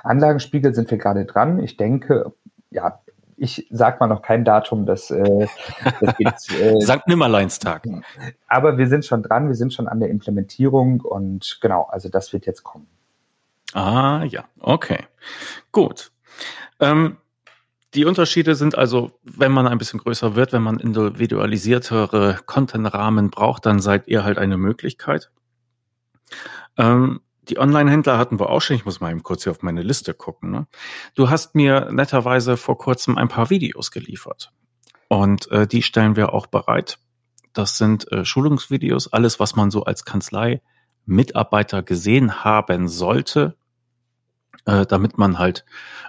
Anlagenspiegel 0.03 0.75
sind 0.75 0.91
wir 0.91 0.99
gerade 0.99 1.25
dran. 1.25 1.61
Ich 1.61 1.79
denke, 1.79 2.35
ja, 2.69 3.01
ich 3.37 3.67
sag 3.71 4.01
mal 4.01 4.07
noch 4.07 4.23
kein 4.23 4.45
Datum, 4.45 4.87
das, 4.87 5.11
äh, 5.11 5.47
das 6.01 6.17
geht. 6.17 6.35
Äh, 6.61 6.81
Sankt 6.81 7.09
Nimmerleinstag. 7.09 7.87
Aber 8.49 8.79
wir 8.79 8.87
sind 8.89 9.05
schon 9.05 9.23
dran, 9.23 9.49
wir 9.49 9.55
sind 9.55 9.73
schon 9.73 9.89
an 9.89 10.01
der 10.01 10.09
Implementierung 10.11 11.01
und 11.01 11.59
genau, 11.61 11.85
also 11.91 12.09
das 12.09 12.33
wird 12.33 12.47
jetzt 12.47 12.63
kommen. 12.63 12.87
Ah 13.73 14.25
ja, 14.25 14.45
okay, 14.61 15.05
gut. 15.73 16.13
Ähm, 16.81 17.17
die 17.95 18.05
Unterschiede 18.05 18.55
sind 18.55 18.77
also, 18.77 19.13
wenn 19.23 19.53
man 19.53 19.67
ein 19.67 19.79
bisschen 19.79 20.01
größer 20.01 20.35
wird, 20.35 20.53
wenn 20.53 20.63
man 20.63 20.81
individualisiertere 20.81 22.41
Content-Rahmen 22.45 23.31
braucht, 23.31 23.67
dann 23.67 23.81
seid 23.81 24.09
ihr 24.09 24.25
halt 24.25 24.39
eine 24.39 24.57
Möglichkeit. 24.57 25.31
Ähm, 26.77 27.21
die 27.49 27.59
Online-Händler 27.59 28.19
hatten 28.19 28.39
wir 28.39 28.51
auch 28.51 28.61
schon. 28.61 28.77
Ich 28.77 28.85
muss 28.85 29.01
mal 29.01 29.11
eben 29.11 29.23
kurz 29.23 29.45
hier 29.45 29.53
auf 29.53 29.63
meine 29.63 29.83
Liste 29.83 30.15
gucken. 30.15 30.51
Ne? 30.51 30.67
Du 31.15 31.31
hast 31.31 31.55
mir 31.55 31.91
netterweise 31.93 32.57
vor 32.57 32.79
kurzem 32.79 33.19
ein 33.19 33.29
paar 33.29 33.51
Videos 33.51 33.91
geliefert. 33.91 34.53
Und 35.09 35.51
äh, 35.51 35.67
die 35.67 35.83
stellen 35.83 36.17
wir 36.17 36.33
auch 36.33 36.47
bereit. 36.47 36.99
Das 37.53 37.79
sind 37.79 38.11
äh, 38.11 38.25
Schulungsvideos, 38.25 39.13
alles, 39.13 39.39
was 39.39 39.57
man 39.57 39.71
so 39.71 39.85
als 39.85 40.05
Kanzlei 40.05 40.61
Mitarbeiter 41.07 41.83
gesehen 41.83 42.45
haben 42.45 42.89
sollte, 42.89 43.57
äh, 44.67 44.87
damit 44.87 45.19
man 45.19 45.39
halt 45.39 45.65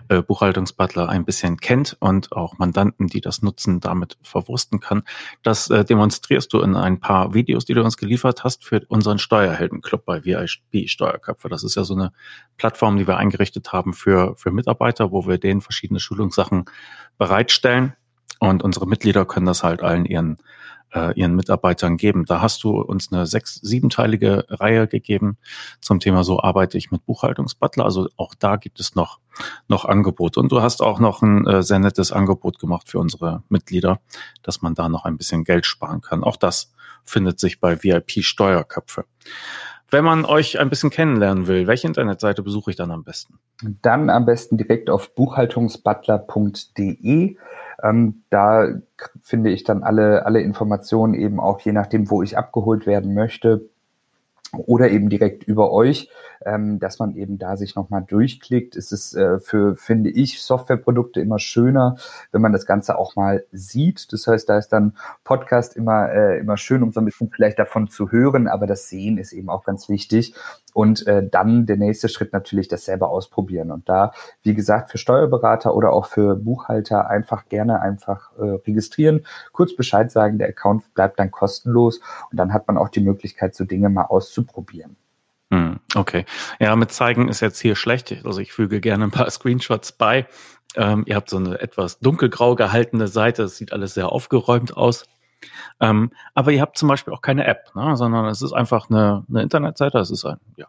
äh, 0.07 0.21
Buchhaltungsbutler 0.21 1.09
ein 1.09 1.25
bisschen 1.25 1.57
kennt 1.57 1.97
und 1.99 2.31
auch 2.31 2.57
Mandanten, 2.57 3.07
die 3.07 3.21
das 3.21 3.41
nutzen, 3.41 3.79
damit 3.79 4.17
verwursten 4.21 4.79
kann. 4.79 5.03
Das 5.43 5.69
äh, 5.69 5.83
demonstrierst 5.83 6.51
du 6.53 6.61
in 6.61 6.75
ein 6.75 6.99
paar 6.99 7.33
Videos, 7.33 7.65
die 7.65 7.73
du 7.73 7.83
uns 7.83 7.97
geliefert 7.97 8.43
hast 8.43 8.63
für 8.63 8.81
unseren 8.87 9.19
Steuerheldenclub 9.19 10.05
bei 10.05 10.23
VIP 10.23 10.89
Steuerköpfe. 10.89 11.49
Das 11.49 11.63
ist 11.63 11.75
ja 11.75 11.83
so 11.83 11.95
eine 11.95 12.11
Plattform, 12.57 12.97
die 12.97 13.07
wir 13.07 13.17
eingerichtet 13.17 13.73
haben 13.73 13.93
für, 13.93 14.35
für 14.37 14.51
Mitarbeiter, 14.51 15.11
wo 15.11 15.27
wir 15.27 15.37
denen 15.37 15.61
verschiedene 15.61 15.99
Schulungssachen 15.99 16.65
bereitstellen. 17.17 17.93
Und 18.39 18.63
unsere 18.63 18.87
Mitglieder 18.87 19.25
können 19.25 19.45
das 19.45 19.63
halt 19.63 19.81
allen 19.81 20.05
ihren 20.05 20.37
äh, 20.95 21.13
ihren 21.19 21.35
Mitarbeitern 21.35 21.97
geben. 21.97 22.25
Da 22.25 22.41
hast 22.41 22.63
du 22.63 22.79
uns 22.79 23.11
eine 23.11 23.25
sechs-, 23.25 23.55
siebenteilige 23.55 24.45
Reihe 24.49 24.87
gegeben 24.87 25.37
zum 25.81 25.99
Thema 25.99 26.23
So 26.23 26.41
arbeite 26.41 26.77
ich 26.77 26.91
mit 26.91 27.05
Buchhaltungsbutler. 27.05 27.85
Also 27.85 28.07
auch 28.17 28.33
da 28.35 28.55
gibt 28.55 28.79
es 28.79 28.95
noch, 28.95 29.19
noch 29.67 29.85
Angebote. 29.85 30.39
Und 30.39 30.51
du 30.51 30.61
hast 30.61 30.81
auch 30.81 30.99
noch 30.99 31.21
ein 31.21 31.45
äh, 31.45 31.63
sehr 31.63 31.79
nettes 31.79 32.11
Angebot 32.11 32.59
gemacht 32.59 32.89
für 32.89 32.99
unsere 32.99 33.43
Mitglieder, 33.49 33.99
dass 34.41 34.61
man 34.61 34.73
da 34.73 34.89
noch 34.89 35.05
ein 35.05 35.17
bisschen 35.17 35.43
Geld 35.43 35.65
sparen 35.65 36.01
kann. 36.01 36.23
Auch 36.23 36.37
das 36.37 36.71
findet 37.03 37.39
sich 37.39 37.59
bei 37.59 37.83
VIP 37.83 38.23
Steuerköpfe. 38.23 39.05
Wenn 39.89 40.03
man 40.03 40.25
euch 40.25 40.59
ein 40.59 40.69
bisschen 40.69 40.89
kennenlernen 40.89 41.47
will, 41.47 41.67
welche 41.67 41.87
Internetseite 41.87 42.41
besuche 42.41 42.71
ich 42.71 42.75
dann 42.75 42.89
am 42.89 43.03
besten? 43.03 43.37
Dann 43.81 44.09
am 44.09 44.25
besten 44.25 44.57
direkt 44.57 44.89
auf 44.89 45.13
buchhaltungsbutler.de. 45.13 47.37
Ähm, 47.83 48.23
da 48.29 48.67
finde 49.21 49.51
ich 49.51 49.63
dann 49.63 49.83
alle, 49.83 50.25
alle 50.25 50.41
Informationen 50.41 51.13
eben 51.13 51.39
auch 51.39 51.59
je 51.61 51.71
nachdem, 51.71 52.09
wo 52.09 52.23
ich 52.23 52.37
abgeholt 52.37 52.85
werden 52.85 53.13
möchte 53.13 53.69
oder 54.53 54.89
eben 54.89 55.09
direkt 55.09 55.43
über 55.43 55.71
euch, 55.71 56.09
ähm, 56.45 56.79
dass 56.79 56.99
man 56.99 57.15
eben 57.15 57.37
da 57.37 57.55
sich 57.57 57.75
nochmal 57.75 58.03
durchklickt. 58.07 58.75
Es 58.75 58.91
ist 58.91 59.15
äh, 59.15 59.39
für, 59.39 59.75
finde 59.75 60.09
ich, 60.09 60.41
Softwareprodukte 60.41 61.21
immer 61.21 61.39
schöner, 61.39 61.97
wenn 62.31 62.41
man 62.41 62.53
das 62.53 62.65
Ganze 62.65 62.97
auch 62.97 63.15
mal 63.15 63.45
sieht. 63.51 64.11
Das 64.11 64.27
heißt, 64.27 64.49
da 64.49 64.57
ist 64.57 64.69
dann 64.69 64.95
Podcast 65.23 65.75
immer, 65.75 66.11
äh, 66.11 66.39
immer 66.39 66.57
schön, 66.57 66.83
um 66.83 66.91
so 66.91 67.01
ein 67.01 67.05
bisschen 67.05 67.29
vielleicht 67.29 67.59
davon 67.59 67.87
zu 67.87 68.11
hören, 68.11 68.47
aber 68.47 68.67
das 68.67 68.89
Sehen 68.89 69.17
ist 69.17 69.33
eben 69.33 69.49
auch 69.49 69.63
ganz 69.63 69.89
wichtig. 69.89 70.35
Und 70.73 71.07
äh, 71.07 71.25
dann 71.25 71.65
der 71.65 71.77
nächste 71.77 72.09
Schritt 72.09 72.33
natürlich 72.33 72.67
das 72.67 72.83
selber 72.83 73.09
ausprobieren. 73.09 73.71
Und 73.71 73.87
da, 73.87 74.11
wie 74.43 74.53
gesagt, 74.53 74.91
für 74.91 74.97
Steuerberater 74.97 75.73
oder 75.73 75.93
auch 75.93 76.05
für 76.05 76.35
Buchhalter 76.35 77.09
einfach 77.09 77.47
gerne 77.47 77.81
einfach 77.81 78.31
äh, 78.37 78.59
registrieren, 78.67 79.25
kurz 79.53 79.75
Bescheid 79.75 80.11
sagen, 80.11 80.37
der 80.37 80.49
Account 80.49 80.93
bleibt 80.93 81.17
dann 81.19 81.31
kostenlos 81.31 82.01
und 82.29 82.37
dann 82.37 82.53
hat 82.53 82.67
man 82.67 82.77
auch 82.77 82.89
die 82.89 82.99
Möglichkeit, 82.99 83.55
so 83.55 83.63
Dinge 83.63 83.89
mal 83.89 84.03
auszuprobieren. 84.03 84.97
Okay. 85.93 86.25
Ja, 86.59 86.75
mit 86.75 86.91
zeigen 86.91 87.29
ist 87.29 87.41
jetzt 87.41 87.59
hier 87.59 87.75
schlecht. 87.75 88.15
Also 88.25 88.39
ich 88.39 88.51
füge 88.51 88.81
gerne 88.81 89.05
ein 89.05 89.11
paar 89.11 89.29
Screenshots 89.29 89.91
bei. 89.91 90.27
Ähm, 90.75 91.03
ihr 91.07 91.15
habt 91.15 91.29
so 91.29 91.37
eine 91.37 91.59
etwas 91.61 91.99
dunkelgrau 91.99 92.55
gehaltene 92.55 93.07
Seite. 93.07 93.43
Das 93.43 93.57
sieht 93.57 93.71
alles 93.71 93.93
sehr 93.93 94.11
aufgeräumt 94.11 94.75
aus. 94.75 95.05
Ähm, 95.79 96.11
aber 96.33 96.51
ihr 96.51 96.61
habt 96.61 96.77
zum 96.77 96.89
Beispiel 96.89 97.13
auch 97.13 97.21
keine 97.21 97.45
App, 97.45 97.75
ne? 97.75 97.95
sondern 97.95 98.25
es 98.25 98.41
ist 98.41 98.53
einfach 98.53 98.89
eine, 98.89 99.25
eine 99.29 99.43
Internetseite. 99.43 99.99
Es 99.99 100.09
ist 100.09 100.25
ein, 100.25 100.39
ja, 100.57 100.67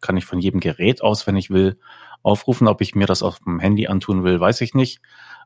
kann 0.00 0.16
ich 0.16 0.24
von 0.24 0.38
jedem 0.38 0.60
Gerät 0.60 1.02
aus, 1.02 1.26
wenn 1.26 1.36
ich 1.36 1.50
will, 1.50 1.78
aufrufen. 2.22 2.66
Ob 2.66 2.80
ich 2.80 2.94
mir 2.94 3.06
das 3.06 3.22
auf 3.22 3.38
dem 3.40 3.60
Handy 3.60 3.86
antun 3.86 4.24
will, 4.24 4.40
weiß 4.40 4.60
ich 4.62 4.74
nicht. 4.74 5.00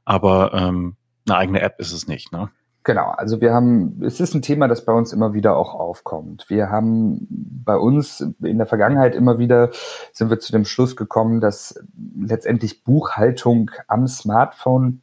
Aber 0.04 0.54
ähm, 0.54 0.96
eine 1.28 1.36
eigene 1.36 1.60
App 1.60 1.78
ist 1.78 1.92
es 1.92 2.06
nicht. 2.06 2.32
Ne? 2.32 2.50
Genau, 2.82 3.10
also 3.10 3.42
wir 3.42 3.52
haben, 3.52 4.02
es 4.02 4.20
ist 4.20 4.34
ein 4.34 4.40
Thema, 4.40 4.66
das 4.66 4.86
bei 4.86 4.92
uns 4.92 5.12
immer 5.12 5.34
wieder 5.34 5.56
auch 5.56 5.74
aufkommt. 5.74 6.46
Wir 6.48 6.70
haben 6.70 7.26
bei 7.28 7.76
uns 7.76 8.20
in 8.42 8.56
der 8.56 8.66
Vergangenheit 8.66 9.14
immer 9.14 9.38
wieder 9.38 9.70
sind 10.12 10.30
wir 10.30 10.40
zu 10.40 10.50
dem 10.50 10.64
Schluss 10.64 10.96
gekommen, 10.96 11.40
dass 11.40 11.78
letztendlich 12.18 12.82
Buchhaltung 12.82 13.70
am 13.86 14.08
Smartphone 14.08 15.02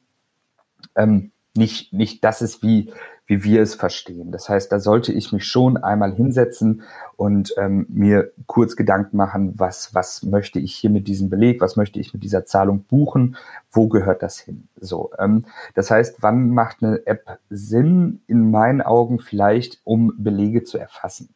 ähm, 0.95 1.31
nicht, 1.55 1.93
nicht 1.93 2.23
das 2.23 2.41
ist, 2.41 2.63
wie, 2.63 2.91
wie 3.27 3.43
wir 3.43 3.61
es 3.61 3.75
verstehen. 3.75 4.31
Das 4.31 4.49
heißt, 4.49 4.71
da 4.71 4.79
sollte 4.79 5.11
ich 5.11 5.31
mich 5.33 5.45
schon 5.45 5.77
einmal 5.77 6.13
hinsetzen 6.13 6.83
und 7.17 7.53
ähm, 7.57 7.85
mir 7.89 8.31
kurz 8.45 8.75
Gedanken 8.75 9.17
machen, 9.17 9.53
was, 9.57 9.93
was 9.93 10.23
möchte 10.23 10.59
ich 10.59 10.73
hier 10.73 10.89
mit 10.89 11.07
diesem 11.07 11.29
Beleg, 11.29 11.61
was 11.61 11.75
möchte 11.75 11.99
ich 11.99 12.13
mit 12.13 12.23
dieser 12.23 12.45
Zahlung 12.45 12.83
buchen, 12.85 13.35
wo 13.71 13.89
gehört 13.89 14.23
das 14.23 14.39
hin? 14.39 14.69
So, 14.79 15.11
ähm, 15.19 15.45
das 15.75 15.91
heißt, 15.91 16.17
wann 16.21 16.49
macht 16.51 16.81
eine 16.81 17.05
App 17.05 17.39
Sinn? 17.49 18.21
In 18.27 18.49
meinen 18.49 18.81
Augen 18.81 19.19
vielleicht, 19.19 19.81
um 19.83 20.13
Belege 20.17 20.63
zu 20.63 20.77
erfassen. 20.77 21.29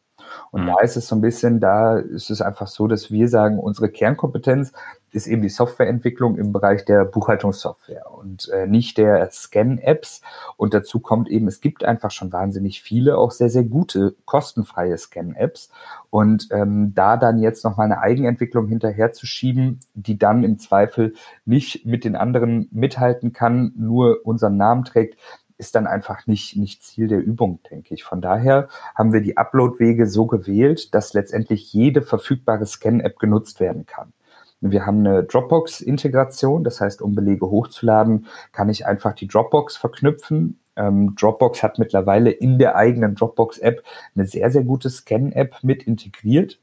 Und 0.50 0.62
mhm. 0.62 0.66
da 0.66 0.80
ist 0.80 0.96
es 0.96 1.08
so 1.08 1.16
ein 1.16 1.20
bisschen, 1.20 1.60
da 1.60 1.98
ist 1.98 2.30
es 2.30 2.40
einfach 2.40 2.66
so, 2.66 2.86
dass 2.86 3.10
wir 3.10 3.28
sagen, 3.28 3.58
unsere 3.58 3.88
Kernkompetenz 3.88 4.72
ist 5.12 5.26
eben 5.26 5.42
die 5.42 5.50
Softwareentwicklung 5.50 6.38
im 6.38 6.52
Bereich 6.52 6.84
der 6.84 7.04
Buchhaltungssoftware 7.04 8.10
und 8.10 8.48
äh, 8.48 8.66
nicht 8.66 8.96
der 8.96 9.30
Scan-Apps. 9.30 10.22
Und 10.56 10.72
dazu 10.72 11.00
kommt 11.00 11.28
eben, 11.28 11.46
es 11.48 11.60
gibt 11.60 11.84
einfach 11.84 12.10
schon 12.10 12.32
wahnsinnig 12.32 12.82
viele, 12.82 13.18
auch 13.18 13.30
sehr, 13.30 13.50
sehr 13.50 13.64
gute, 13.64 14.14
kostenfreie 14.24 14.96
Scan-Apps. 14.96 15.70
Und 16.08 16.48
ähm, 16.50 16.94
da 16.94 17.16
dann 17.16 17.38
jetzt 17.38 17.64
noch 17.64 17.76
mal 17.76 17.84
eine 17.84 18.00
Eigenentwicklung 18.00 18.68
hinterherzuschieben, 18.68 19.80
die 19.94 20.18
dann 20.18 20.44
im 20.44 20.58
Zweifel 20.58 21.14
nicht 21.44 21.84
mit 21.84 22.04
den 22.04 22.16
anderen 22.16 22.68
mithalten 22.72 23.32
kann, 23.32 23.72
nur 23.76 24.24
unseren 24.24 24.56
Namen 24.56 24.84
trägt, 24.84 25.18
ist 25.62 25.76
dann 25.76 25.86
einfach 25.86 26.26
nicht, 26.26 26.56
nicht 26.56 26.82
Ziel 26.82 27.06
der 27.06 27.20
Übung, 27.20 27.60
denke 27.70 27.94
ich. 27.94 28.02
Von 28.02 28.20
daher 28.20 28.68
haben 28.96 29.12
wir 29.12 29.20
die 29.20 29.36
Upload-Wege 29.36 30.08
so 30.08 30.26
gewählt, 30.26 30.92
dass 30.92 31.14
letztendlich 31.14 31.72
jede 31.72 32.02
verfügbare 32.02 32.66
Scan-App 32.66 33.20
genutzt 33.20 33.60
werden 33.60 33.86
kann. 33.86 34.12
Wir 34.60 34.84
haben 34.84 35.06
eine 35.06 35.22
Dropbox-Integration, 35.22 36.64
das 36.64 36.80
heißt, 36.80 37.00
um 37.00 37.14
Belege 37.14 37.46
hochzuladen, 37.48 38.26
kann 38.50 38.68
ich 38.68 38.86
einfach 38.86 39.12
die 39.14 39.28
Dropbox 39.28 39.76
verknüpfen. 39.76 40.58
Ähm, 40.74 41.14
Dropbox 41.14 41.62
hat 41.62 41.78
mittlerweile 41.78 42.30
in 42.30 42.58
der 42.58 42.74
eigenen 42.74 43.14
Dropbox-App 43.14 43.84
eine 44.16 44.26
sehr, 44.26 44.50
sehr 44.50 44.64
gute 44.64 44.90
Scan-App 44.90 45.62
mit 45.62 45.84
integriert. 45.84 46.58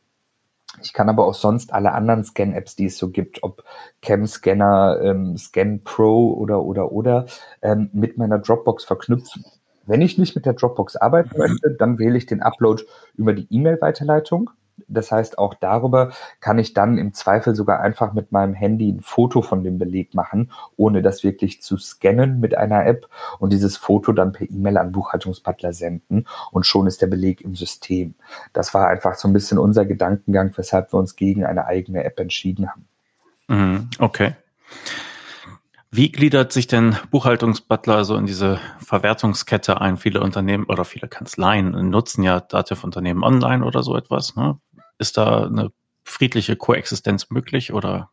Ich 0.81 0.93
kann 0.93 1.09
aber 1.09 1.25
auch 1.25 1.33
sonst 1.33 1.73
alle 1.73 1.93
anderen 1.93 2.23
Scan-Apps, 2.23 2.75
die 2.75 2.85
es 2.85 2.97
so 2.97 3.09
gibt, 3.09 3.43
ob 3.43 3.63
Cam-Scanner, 4.01 4.99
ähm, 5.01 5.37
Scan 5.37 5.81
Pro 5.83 6.33
oder 6.33 6.63
oder 6.63 6.91
oder, 6.91 7.25
ähm, 7.61 7.89
mit 7.93 8.17
meiner 8.17 8.39
Dropbox 8.39 8.85
verknüpfen. 8.85 9.45
Wenn 9.85 10.01
ich 10.01 10.17
nicht 10.17 10.35
mit 10.35 10.45
der 10.45 10.53
Dropbox 10.53 10.95
arbeiten 10.95 11.37
möchte, 11.37 11.71
dann 11.71 11.97
wähle 11.97 12.17
ich 12.17 12.27
den 12.27 12.41
Upload 12.41 12.83
über 13.15 13.33
die 13.33 13.47
E-Mail-Weiterleitung. 13.49 14.51
Das 14.87 15.11
heißt, 15.11 15.37
auch 15.37 15.53
darüber 15.53 16.11
kann 16.39 16.59
ich 16.59 16.73
dann 16.73 16.97
im 16.97 17.13
Zweifel 17.13 17.55
sogar 17.55 17.79
einfach 17.79 18.13
mit 18.13 18.31
meinem 18.31 18.53
Handy 18.53 18.91
ein 18.91 19.01
Foto 19.01 19.41
von 19.41 19.63
dem 19.63 19.77
Beleg 19.77 20.13
machen, 20.13 20.51
ohne 20.77 21.01
das 21.01 21.23
wirklich 21.23 21.61
zu 21.61 21.77
scannen 21.77 22.39
mit 22.39 22.55
einer 22.55 22.85
App 22.85 23.07
und 23.39 23.51
dieses 23.51 23.77
Foto 23.77 24.13
dann 24.13 24.31
per 24.31 24.49
E-Mail 24.49 24.77
an 24.77 24.91
Buchhaltungsbutler 24.91 25.73
senden 25.73 26.25
und 26.51 26.65
schon 26.65 26.87
ist 26.87 27.01
der 27.01 27.07
Beleg 27.07 27.41
im 27.41 27.55
System. 27.55 28.15
Das 28.53 28.73
war 28.73 28.87
einfach 28.87 29.15
so 29.15 29.27
ein 29.27 29.33
bisschen 29.33 29.57
unser 29.57 29.85
Gedankengang, 29.85 30.51
weshalb 30.55 30.93
wir 30.93 30.99
uns 30.99 31.15
gegen 31.15 31.45
eine 31.45 31.65
eigene 31.65 32.03
App 32.03 32.19
entschieden 32.19 32.69
haben. 32.69 32.85
Mhm, 33.47 33.89
okay. 33.99 34.35
Wie 35.91 36.11
gliedert 36.11 36.53
sich 36.53 36.67
denn 36.67 36.95
Buchhaltungsbutler 37.09 38.05
so 38.05 38.15
in 38.15 38.27
diese 38.27 38.59
Verwertungskette 38.77 39.81
ein? 39.81 39.97
Viele 39.97 40.21
Unternehmen 40.21 40.65
oder 40.65 40.85
viele 40.85 41.07
Kanzleien 41.07 41.89
nutzen 41.89 42.21
ja 42.21 42.39
Dativ-Unternehmen 42.39 43.23
online 43.23 43.65
oder 43.65 43.81
so 43.81 43.97
etwas. 43.97 44.35
Ne? 44.35 44.59
Ist 44.99 45.17
da 45.17 45.45
eine 45.45 45.71
friedliche 46.03 46.55
Koexistenz 46.55 47.29
möglich 47.29 47.73
oder? 47.73 48.11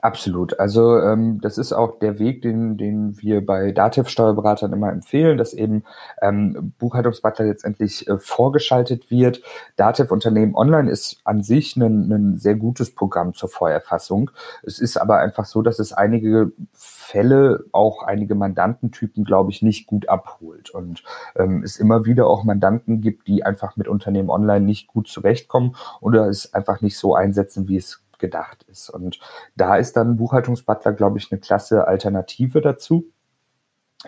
Absolut. 0.00 0.58
Also 0.58 0.98
ähm, 0.98 1.40
das 1.40 1.58
ist 1.58 1.72
auch 1.72 1.98
der 1.98 2.18
Weg, 2.18 2.42
den, 2.42 2.76
den 2.76 3.20
wir 3.20 3.44
bei 3.44 3.72
Dativ-Steuerberatern 3.72 4.72
immer 4.72 4.90
empfehlen, 4.90 5.38
dass 5.38 5.52
eben 5.52 5.84
ähm, 6.22 6.72
Buchhaltungsbutler 6.78 7.46
letztendlich 7.46 8.06
äh, 8.08 8.18
vorgeschaltet 8.18 9.10
wird. 9.10 9.42
Dativ-Unternehmen 9.76 10.54
Online 10.54 10.90
ist 10.90 11.20
an 11.24 11.42
sich 11.42 11.76
ein, 11.76 12.12
ein 12.12 12.38
sehr 12.38 12.54
gutes 12.54 12.94
Programm 12.94 13.34
zur 13.34 13.48
Vorerfassung. 13.48 14.30
Es 14.62 14.78
ist 14.78 14.96
aber 14.96 15.18
einfach 15.18 15.44
so, 15.44 15.62
dass 15.62 15.78
es 15.78 15.92
einige 15.92 16.52
Fälle, 16.72 17.64
auch 17.72 18.02
einige 18.02 18.34
Mandantentypen, 18.34 19.24
glaube 19.24 19.50
ich, 19.50 19.62
nicht 19.62 19.86
gut 19.86 20.08
abholt. 20.08 20.70
Und 20.70 21.02
ähm, 21.36 21.62
es 21.62 21.78
immer 21.78 22.04
wieder 22.04 22.26
auch 22.26 22.44
Mandanten 22.44 23.00
gibt, 23.00 23.26
die 23.26 23.44
einfach 23.44 23.76
mit 23.76 23.88
Unternehmen 23.88 24.30
online 24.30 24.64
nicht 24.64 24.88
gut 24.88 25.08
zurechtkommen 25.08 25.74
oder 26.00 26.28
es 26.28 26.52
einfach 26.54 26.80
nicht 26.82 26.98
so 26.98 27.14
einsetzen, 27.14 27.66
wie 27.68 27.76
es 27.76 28.02
gedacht 28.18 28.64
ist. 28.64 28.90
Und 28.90 29.18
da 29.56 29.76
ist 29.76 29.96
dann 29.96 30.16
Buchhaltungsbutler, 30.16 30.92
glaube 30.92 31.18
ich, 31.18 31.30
eine 31.30 31.40
klasse 31.40 31.86
Alternative 31.86 32.60
dazu. 32.60 33.12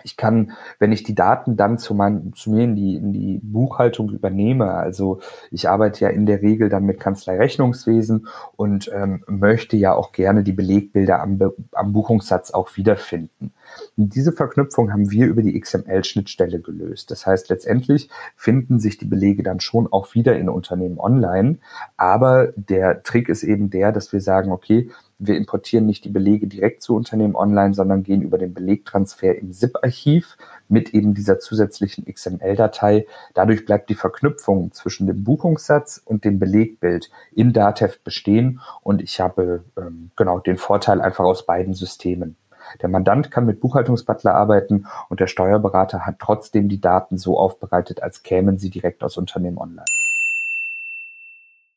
Ich 0.03 0.15
kann, 0.15 0.53
wenn 0.79 0.93
ich 0.93 1.03
die 1.03 1.15
Daten 1.15 1.57
dann 1.57 1.77
zu, 1.77 1.93
mein, 1.93 2.31
zu 2.33 2.49
mir 2.49 2.63
in 2.63 2.77
die, 2.77 2.95
in 2.95 3.11
die 3.11 3.41
Buchhaltung 3.43 4.09
übernehme, 4.09 4.71
also 4.71 5.19
ich 5.51 5.67
arbeite 5.67 6.05
ja 6.05 6.09
in 6.09 6.25
der 6.25 6.41
Regel 6.41 6.69
dann 6.69 6.85
mit 6.85 7.01
Kanzleirechnungswesen 7.01 8.27
und 8.55 8.89
ähm, 8.93 9.25
möchte 9.27 9.75
ja 9.75 9.93
auch 9.93 10.13
gerne 10.13 10.43
die 10.43 10.53
Belegbilder 10.53 11.19
am, 11.19 11.37
am 11.73 11.91
Buchungssatz 11.91 12.51
auch 12.51 12.77
wiederfinden. 12.77 13.51
Und 13.97 14.15
diese 14.15 14.31
Verknüpfung 14.31 14.93
haben 14.93 15.11
wir 15.11 15.27
über 15.27 15.41
die 15.41 15.59
XML-Schnittstelle 15.59 16.61
gelöst. 16.61 17.11
Das 17.11 17.25
heißt, 17.25 17.49
letztendlich 17.49 18.09
finden 18.37 18.79
sich 18.79 18.97
die 18.97 19.05
Belege 19.05 19.43
dann 19.43 19.59
schon 19.59 19.91
auch 19.91 20.13
wieder 20.15 20.37
in 20.37 20.47
Unternehmen 20.47 20.99
online. 20.99 21.57
Aber 21.97 22.53
der 22.55 23.03
Trick 23.03 23.27
ist 23.27 23.43
eben 23.43 23.69
der, 23.69 23.91
dass 23.91 24.13
wir 24.13 24.21
sagen, 24.21 24.51
okay, 24.51 24.89
wir 25.21 25.37
importieren 25.37 25.85
nicht 25.85 26.03
die 26.03 26.09
Belege 26.09 26.47
direkt 26.47 26.81
zu 26.81 26.95
Unternehmen 26.95 27.35
online, 27.35 27.75
sondern 27.75 28.01
gehen 28.01 28.23
über 28.23 28.39
den 28.39 28.55
Belegtransfer 28.55 29.37
im 29.37 29.51
ZIP-Archiv 29.51 30.35
mit 30.67 30.95
eben 30.95 31.13
dieser 31.13 31.39
zusätzlichen 31.39 32.05
XML-Datei. 32.05 33.05
Dadurch 33.35 33.65
bleibt 33.65 33.89
die 33.91 33.95
Verknüpfung 33.95 34.71
zwischen 34.71 35.05
dem 35.05 35.23
Buchungssatz 35.23 36.01
und 36.03 36.25
dem 36.25 36.39
Belegbild 36.39 37.11
in 37.31 37.53
Datev 37.53 37.99
bestehen 38.03 38.61
und 38.81 39.01
ich 39.01 39.21
habe 39.21 39.63
ähm, 39.77 40.09
genau 40.15 40.39
den 40.39 40.57
Vorteil 40.57 41.01
einfach 41.01 41.23
aus 41.23 41.45
beiden 41.45 41.75
Systemen. 41.75 42.35
Der 42.81 42.89
Mandant 42.89 43.29
kann 43.29 43.45
mit 43.45 43.59
Buchhaltungsbutler 43.59 44.33
arbeiten 44.33 44.87
und 45.09 45.19
der 45.19 45.27
Steuerberater 45.27 46.05
hat 46.05 46.15
trotzdem 46.19 46.67
die 46.67 46.81
Daten 46.81 47.17
so 47.17 47.37
aufbereitet, 47.37 48.01
als 48.01 48.23
kämen 48.23 48.57
sie 48.57 48.71
direkt 48.71 49.03
aus 49.03 49.17
Unternehmen 49.17 49.59
online. 49.59 49.85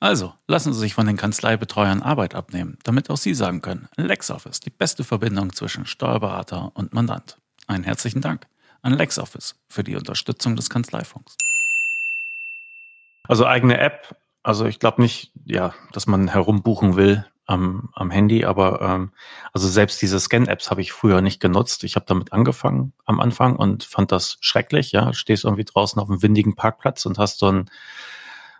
Also, 0.00 0.34
lassen 0.46 0.72
Sie 0.72 0.80
sich 0.80 0.94
von 0.94 1.06
den 1.06 1.16
Kanzleibetreuern 1.16 2.02
Arbeit 2.02 2.34
abnehmen, 2.34 2.78
damit 2.82 3.10
auch 3.10 3.16
Sie 3.16 3.34
sagen 3.34 3.62
können, 3.62 3.88
LexOffice, 3.96 4.60
die 4.60 4.70
beste 4.70 5.04
Verbindung 5.04 5.52
zwischen 5.52 5.86
Steuerberater 5.86 6.72
und 6.74 6.92
Mandant. 6.92 7.38
Einen 7.66 7.84
herzlichen 7.84 8.20
Dank 8.20 8.46
an 8.82 8.92
LexOffice 8.92 9.54
für 9.68 9.82
die 9.82 9.96
Unterstützung 9.96 10.56
des 10.56 10.68
Kanzleifunks. 10.68 11.36
Also 13.26 13.46
eigene 13.46 13.78
App 13.78 14.14
also 14.44 14.66
ich 14.66 14.78
glaube 14.78 15.02
nicht, 15.02 15.32
ja, 15.46 15.74
dass 15.92 16.06
man 16.06 16.28
herumbuchen 16.28 16.96
will 16.96 17.26
am, 17.46 17.88
am 17.94 18.10
Handy, 18.10 18.44
aber 18.44 18.80
ähm, 18.82 19.12
also 19.54 19.66
selbst 19.68 20.00
diese 20.02 20.20
Scan-Apps 20.20 20.70
habe 20.70 20.82
ich 20.82 20.92
früher 20.92 21.22
nicht 21.22 21.40
genutzt. 21.40 21.82
Ich 21.82 21.96
habe 21.96 22.04
damit 22.06 22.32
angefangen 22.32 22.92
am 23.06 23.20
Anfang 23.20 23.56
und 23.56 23.84
fand 23.84 24.12
das 24.12 24.36
schrecklich. 24.40 24.92
Ja, 24.92 25.14
stehst 25.14 25.44
irgendwie 25.44 25.64
draußen 25.64 26.00
auf 26.00 26.10
einem 26.10 26.22
windigen 26.22 26.56
Parkplatz 26.56 27.06
und 27.06 27.18
hast 27.18 27.38
so 27.38 27.46
einen 27.46 27.70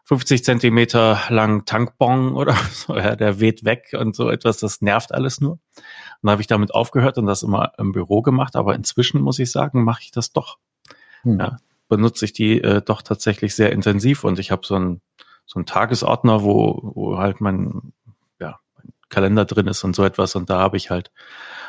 50 0.04 0.44
Zentimeter 0.44 1.20
langen 1.28 1.64
Tankbon 1.64 2.34
oder 2.34 2.54
so, 2.72 2.96
ja, 2.96 3.16
der 3.16 3.40
weht 3.40 3.64
weg 3.64 3.94
und 3.98 4.14
so 4.14 4.30
etwas. 4.30 4.58
Das 4.58 4.80
nervt 4.82 5.12
alles 5.12 5.40
nur. 5.40 5.52
Und 5.52 5.60
dann 6.22 6.32
habe 6.32 6.42
ich 6.42 6.48
damit 6.48 6.74
aufgehört 6.74 7.18
und 7.18 7.26
das 7.26 7.42
immer 7.42 7.72
im 7.78 7.92
Büro 7.92 8.22
gemacht. 8.22 8.56
Aber 8.56 8.74
inzwischen 8.74 9.20
muss 9.20 9.38
ich 9.38 9.50
sagen, 9.50 9.84
mache 9.84 10.02
ich 10.02 10.10
das 10.10 10.32
doch. 10.32 10.58
Hm. 11.22 11.40
Ja, 11.40 11.56
benutze 11.88 12.24
ich 12.24 12.32
die 12.32 12.60
äh, 12.60 12.82
doch 12.82 13.02
tatsächlich 13.02 13.54
sehr 13.54 13.72
intensiv 13.72 14.24
und 14.24 14.38
ich 14.38 14.50
habe 14.50 14.66
so 14.66 14.76
ein 14.76 15.00
so 15.46 15.60
ein 15.60 15.66
Tagesordner, 15.66 16.42
wo, 16.42 16.80
wo 16.94 17.18
halt 17.18 17.40
mein, 17.40 17.92
ja, 18.40 18.58
mein 18.76 18.92
Kalender 19.08 19.44
drin 19.44 19.66
ist 19.66 19.84
und 19.84 19.94
so 19.94 20.04
etwas. 20.04 20.34
Und 20.36 20.50
da 20.50 20.58
habe 20.58 20.76
ich 20.76 20.90
halt 20.90 21.10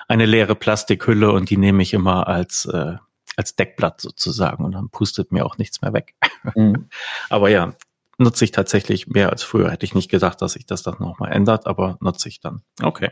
eine 0.07 0.25
leere 0.25 0.55
Plastikhülle 0.55 1.31
und 1.31 1.49
die 1.49 1.57
nehme 1.57 1.81
ich 1.81 1.93
immer 1.93 2.27
als, 2.27 2.65
äh, 2.65 2.95
als 3.35 3.55
Deckblatt 3.55 4.01
sozusagen 4.01 4.63
und 4.63 4.73
dann 4.73 4.89
pustet 4.89 5.31
mir 5.31 5.45
auch 5.45 5.57
nichts 5.57 5.81
mehr 5.81 5.93
weg. 5.93 6.15
Mhm. 6.55 6.89
aber 7.29 7.49
ja, 7.49 7.73
nutze 8.17 8.45
ich 8.45 8.51
tatsächlich 8.51 9.07
mehr 9.07 9.29
als 9.29 9.43
früher. 9.43 9.71
Hätte 9.71 9.85
ich 9.85 9.95
nicht 9.95 10.09
gedacht, 10.09 10.41
dass 10.41 10.53
sich 10.53 10.65
das 10.65 10.83
dann 10.83 10.95
nochmal 10.99 11.31
ändert, 11.31 11.67
aber 11.67 11.97
nutze 12.01 12.29
ich 12.29 12.39
dann. 12.39 12.61
Okay. 12.81 13.11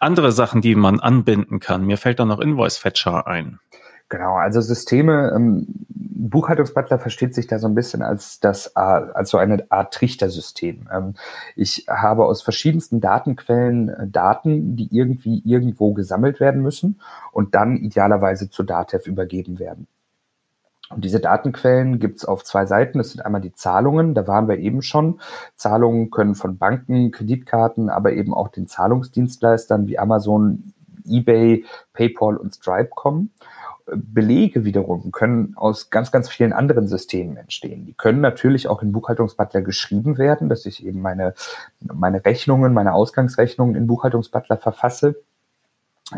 Andere 0.00 0.32
Sachen, 0.32 0.60
die 0.60 0.74
man 0.74 1.00
anbinden 1.00 1.60
kann. 1.60 1.84
Mir 1.84 1.98
fällt 1.98 2.18
da 2.18 2.24
noch 2.24 2.40
Invoice 2.40 2.78
Fetcher 2.78 3.26
ein. 3.26 3.60
Genau, 4.10 4.34
also 4.34 4.60
Systeme, 4.60 5.32
ähm, 5.34 5.66
Buchhaltungsbutler 5.88 6.98
versteht 6.98 7.34
sich 7.34 7.46
da 7.46 7.58
so 7.58 7.66
ein 7.66 7.74
bisschen 7.74 8.02
als 8.02 8.38
das, 8.38 8.76
als 8.76 9.30
so 9.30 9.38
eine 9.38 9.66
Art 9.70 9.94
Trichtersystem. 9.94 10.88
Ähm, 10.92 11.14
ich 11.56 11.86
habe 11.88 12.24
aus 12.26 12.42
verschiedensten 12.42 13.00
Datenquellen 13.00 13.88
äh, 13.88 14.06
Daten, 14.08 14.76
die 14.76 14.94
irgendwie 14.94 15.42
irgendwo 15.44 15.94
gesammelt 15.94 16.40
werden 16.40 16.62
müssen 16.62 17.00
und 17.32 17.54
dann 17.54 17.76
idealerweise 17.76 18.50
zu 18.50 18.62
Datev 18.62 19.08
übergeben 19.08 19.58
werden. 19.58 19.86
Und 20.90 21.04
diese 21.04 21.20
Datenquellen 21.20 21.98
gibt's 21.98 22.24
auf 22.24 22.44
zwei 22.44 22.66
Seiten. 22.66 22.98
Das 22.98 23.10
sind 23.10 23.24
einmal 23.24 23.40
die 23.40 23.52
Zahlungen, 23.52 24.14
da 24.14 24.26
waren 24.26 24.48
wir 24.48 24.58
eben 24.58 24.82
schon. 24.82 25.20
Zahlungen 25.56 26.10
können 26.10 26.34
von 26.34 26.58
Banken, 26.58 27.10
Kreditkarten, 27.10 27.88
aber 27.88 28.12
eben 28.12 28.34
auch 28.34 28.48
den 28.48 28.66
Zahlungsdienstleistern 28.66 29.86
wie 29.86 29.98
Amazon, 29.98 30.74
eBay, 31.06 31.64
PayPal 31.92 32.36
und 32.36 32.54
Stripe 32.54 32.90
kommen. 32.94 33.30
Belege 33.86 34.64
wiederum 34.64 35.12
können 35.12 35.52
aus 35.56 35.90
ganz, 35.90 36.10
ganz 36.10 36.30
vielen 36.30 36.54
anderen 36.54 36.88
Systemen 36.88 37.36
entstehen. 37.36 37.84
Die 37.84 37.92
können 37.92 38.22
natürlich 38.22 38.66
auch 38.66 38.80
in 38.80 38.92
Buchhaltungsbutler 38.92 39.60
geschrieben 39.60 40.16
werden, 40.16 40.48
dass 40.48 40.64
ich 40.64 40.86
eben 40.86 41.02
meine, 41.02 41.34
meine 41.80 42.24
Rechnungen, 42.24 42.72
meine 42.72 42.94
Ausgangsrechnungen 42.94 43.74
in 43.74 43.86
Buchhaltungsbutler 43.86 44.56
verfasse. 44.56 45.16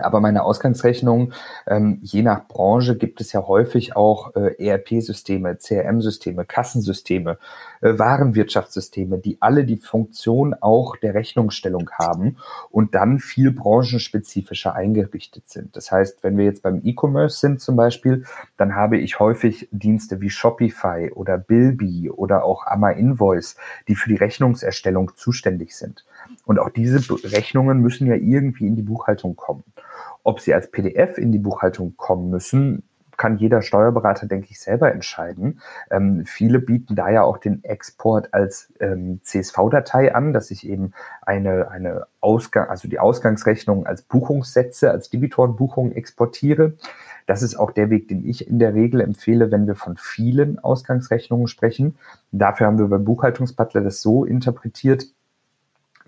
Aber 0.02 0.20
meine 0.20 0.44
Ausgangsrechnung, 0.44 1.32
ähm, 1.66 1.98
je 2.02 2.22
nach 2.22 2.46
Branche 2.48 2.96
gibt 2.96 3.20
es 3.20 3.32
ja 3.32 3.46
häufig 3.46 3.96
auch 3.96 4.34
äh, 4.34 4.54
ERP-Systeme, 4.58 5.56
CRM-Systeme, 5.56 6.44
Kassensysteme, 6.44 7.38
äh, 7.80 7.98
Warenwirtschaftssysteme, 7.98 9.18
die 9.18 9.38
alle 9.40 9.64
die 9.64 9.76
Funktion 9.76 10.54
auch 10.60 10.96
der 10.96 11.14
Rechnungsstellung 11.14 11.90
haben 11.90 12.36
und 12.70 12.94
dann 12.94 13.18
viel 13.18 13.52
branchenspezifischer 13.52 14.74
eingerichtet 14.74 15.48
sind. 15.48 15.76
Das 15.76 15.90
heißt, 15.92 16.22
wenn 16.22 16.36
wir 16.36 16.44
jetzt 16.44 16.62
beim 16.62 16.80
E-Commerce 16.84 17.38
sind 17.40 17.60
zum 17.60 17.76
Beispiel, 17.76 18.24
dann 18.56 18.74
habe 18.74 18.98
ich 18.98 19.20
häufig 19.20 19.68
Dienste 19.70 20.20
wie 20.20 20.30
Shopify 20.30 21.10
oder 21.14 21.38
Bilby 21.38 22.10
oder 22.10 22.44
auch 22.44 22.66
Amma 22.66 22.90
Invoice, 22.90 23.56
die 23.88 23.94
für 23.94 24.08
die 24.08 24.16
Rechnungserstellung 24.16 25.12
zuständig 25.16 25.76
sind. 25.76 26.04
Und 26.44 26.58
auch 26.58 26.70
diese 26.70 27.00
Rechnungen 27.24 27.80
müssen 27.80 28.06
ja 28.06 28.14
irgendwie 28.14 28.66
in 28.66 28.76
die 28.76 28.82
Buchhaltung 28.82 29.36
kommen. 29.36 29.64
Ob 30.22 30.40
sie 30.40 30.54
als 30.54 30.70
PDF 30.70 31.18
in 31.18 31.32
die 31.32 31.38
Buchhaltung 31.38 31.96
kommen 31.96 32.30
müssen, 32.30 32.82
kann 33.16 33.38
jeder 33.38 33.62
Steuerberater, 33.62 34.26
denke 34.26 34.48
ich, 34.50 34.60
selber 34.60 34.92
entscheiden. 34.92 35.60
Ähm, 35.90 36.24
viele 36.26 36.58
bieten 36.58 36.96
da 36.96 37.08
ja 37.08 37.22
auch 37.22 37.38
den 37.38 37.64
Export 37.64 38.32
als 38.32 38.72
ähm, 38.80 39.20
CSV-Datei 39.22 40.14
an, 40.14 40.32
dass 40.32 40.50
ich 40.50 40.68
eben 40.68 40.92
eine, 41.22 41.70
eine 41.70 42.06
Ausgang, 42.20 42.68
also 42.68 42.88
die 42.88 42.98
Ausgangsrechnung 42.98 43.86
als 43.86 44.02
Buchungssätze, 44.02 44.90
als 44.90 45.10
Debitorenbuchung 45.10 45.92
exportiere. 45.92 46.74
Das 47.26 47.42
ist 47.42 47.56
auch 47.56 47.72
der 47.72 47.90
Weg, 47.90 48.08
den 48.08 48.24
ich 48.24 48.48
in 48.48 48.58
der 48.58 48.74
Regel 48.74 49.00
empfehle, 49.00 49.50
wenn 49.50 49.66
wir 49.66 49.74
von 49.74 49.96
vielen 49.96 50.58
Ausgangsrechnungen 50.58 51.48
sprechen. 51.48 51.96
Dafür 52.30 52.66
haben 52.66 52.78
wir 52.78 52.86
beim 52.86 53.04
Buchhaltungsbutler 53.04 53.80
das 53.80 54.00
so 54.00 54.24
interpretiert, 54.24 55.06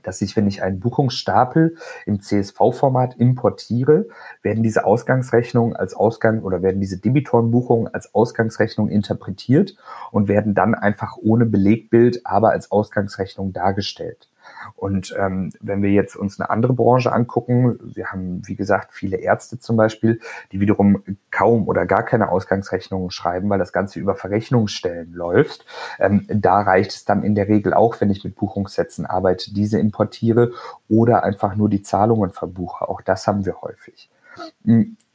dass 0.03 0.21
ich, 0.23 0.37
wenn 0.37 0.47
ich 0.47 0.63
einen 0.63 0.81
Buchungsstapel 0.81 1.77
im 2.07 2.21
CSV-Format 2.21 3.17
importiere, 3.17 4.07
werden 4.43 4.63
diese 4.63 4.85
Ausgangsrechnungen 4.85 5.77
als 5.77 5.95
Ausgang 5.95 6.43
oder 6.43 6.63
werden 6.63 6.81
diese 6.81 6.99
Debitorenbuchungen 6.99 7.93
als 7.93 8.15
Ausgangsrechnung 8.15 8.89
interpretiert 8.89 9.77
und 10.11 10.29
werden 10.29 10.55
dann 10.55 10.75
einfach 10.75 11.17
ohne 11.17 11.47
Belegbild, 11.47 12.25
aber 12.25 12.51
als 12.51 12.71
Ausgangsrechnung 12.71 13.53
dargestellt. 13.53 14.29
Und 14.77 15.15
ähm, 15.19 15.53
wenn 15.61 15.83
wir 15.83 15.91
jetzt 15.91 16.17
uns 16.17 16.39
eine 16.39 16.51
andere 16.51 16.73
Branche 16.73 17.13
angucken, 17.13 17.79
wir 17.83 18.13
haben, 18.13 18.43
wie 18.47 18.55
gesagt, 18.55 18.93
viele 18.93 19.17
Ärzte 19.17 19.59
zum 19.59 19.77
Beispiel, 19.77 20.21
die 20.53 20.61
wiederum 20.61 21.03
kaum 21.31 21.67
oder 21.67 21.87
gar 21.87 22.05
keine 22.05 22.31
Ausgangsrechnungen 22.31 23.11
schreiben, 23.11 23.51
weil 23.51 23.59
das 23.59 23.73
Ganze 23.73 23.99
über 23.99 24.15
Verrechnungsstellen 24.15 25.13
läuft. 25.13 25.67
Ähm, 25.99 26.27
da 26.29 26.61
reicht 26.61 26.93
es 26.93 27.05
dann 27.05 27.23
in 27.23 27.35
der 27.35 27.49
Regel 27.49 27.75
auch, 27.75 28.01
wenn 28.01 28.11
ich 28.11 28.25
mit 28.25 28.37
Buchungssätzen 28.37 29.07
arbeite, 29.07 29.53
diese 29.53 29.79
importiere 29.79 30.53
oder 30.89 31.25
einfach 31.25 31.57
nur 31.57 31.69
die 31.69 31.83
Zahlungen 31.83 32.31
verbuche. 32.31 32.89
Auch 32.89 33.01
das 33.01 33.27
haben 33.27 33.45
wir 33.45 33.61
häufig. 33.63 34.11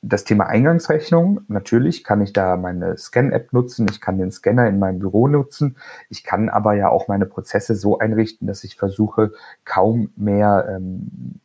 Das 0.06 0.26
Thema 0.26 0.48
Eingangsrechnung, 0.48 1.40
natürlich 1.48 2.04
kann 2.04 2.20
ich 2.20 2.34
da 2.34 2.58
meine 2.58 2.98
Scan-App 2.98 3.54
nutzen, 3.54 3.88
ich 3.90 4.02
kann 4.02 4.18
den 4.18 4.32
Scanner 4.32 4.68
in 4.68 4.78
meinem 4.78 5.00
Büro 5.00 5.30
nutzen, 5.30 5.78
ich 6.10 6.26
kann 6.26 6.50
aber 6.50 6.74
ja 6.74 6.90
auch 6.90 7.08
meine 7.08 7.26
Prozesse 7.26 7.74
so 7.74 8.00
einrichten, 8.00 8.46
dass 8.46 8.66
ich 8.66 8.76
versuche, 8.76 9.32
kaum 9.64 10.10
mehr 10.18 10.68
ähm, 10.70 11.40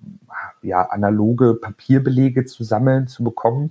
ja, 0.60 0.82
analoge 0.82 1.54
Papierbelege 1.54 2.46
zu 2.46 2.64
sammeln, 2.64 3.06
zu 3.06 3.22
bekommen. 3.22 3.70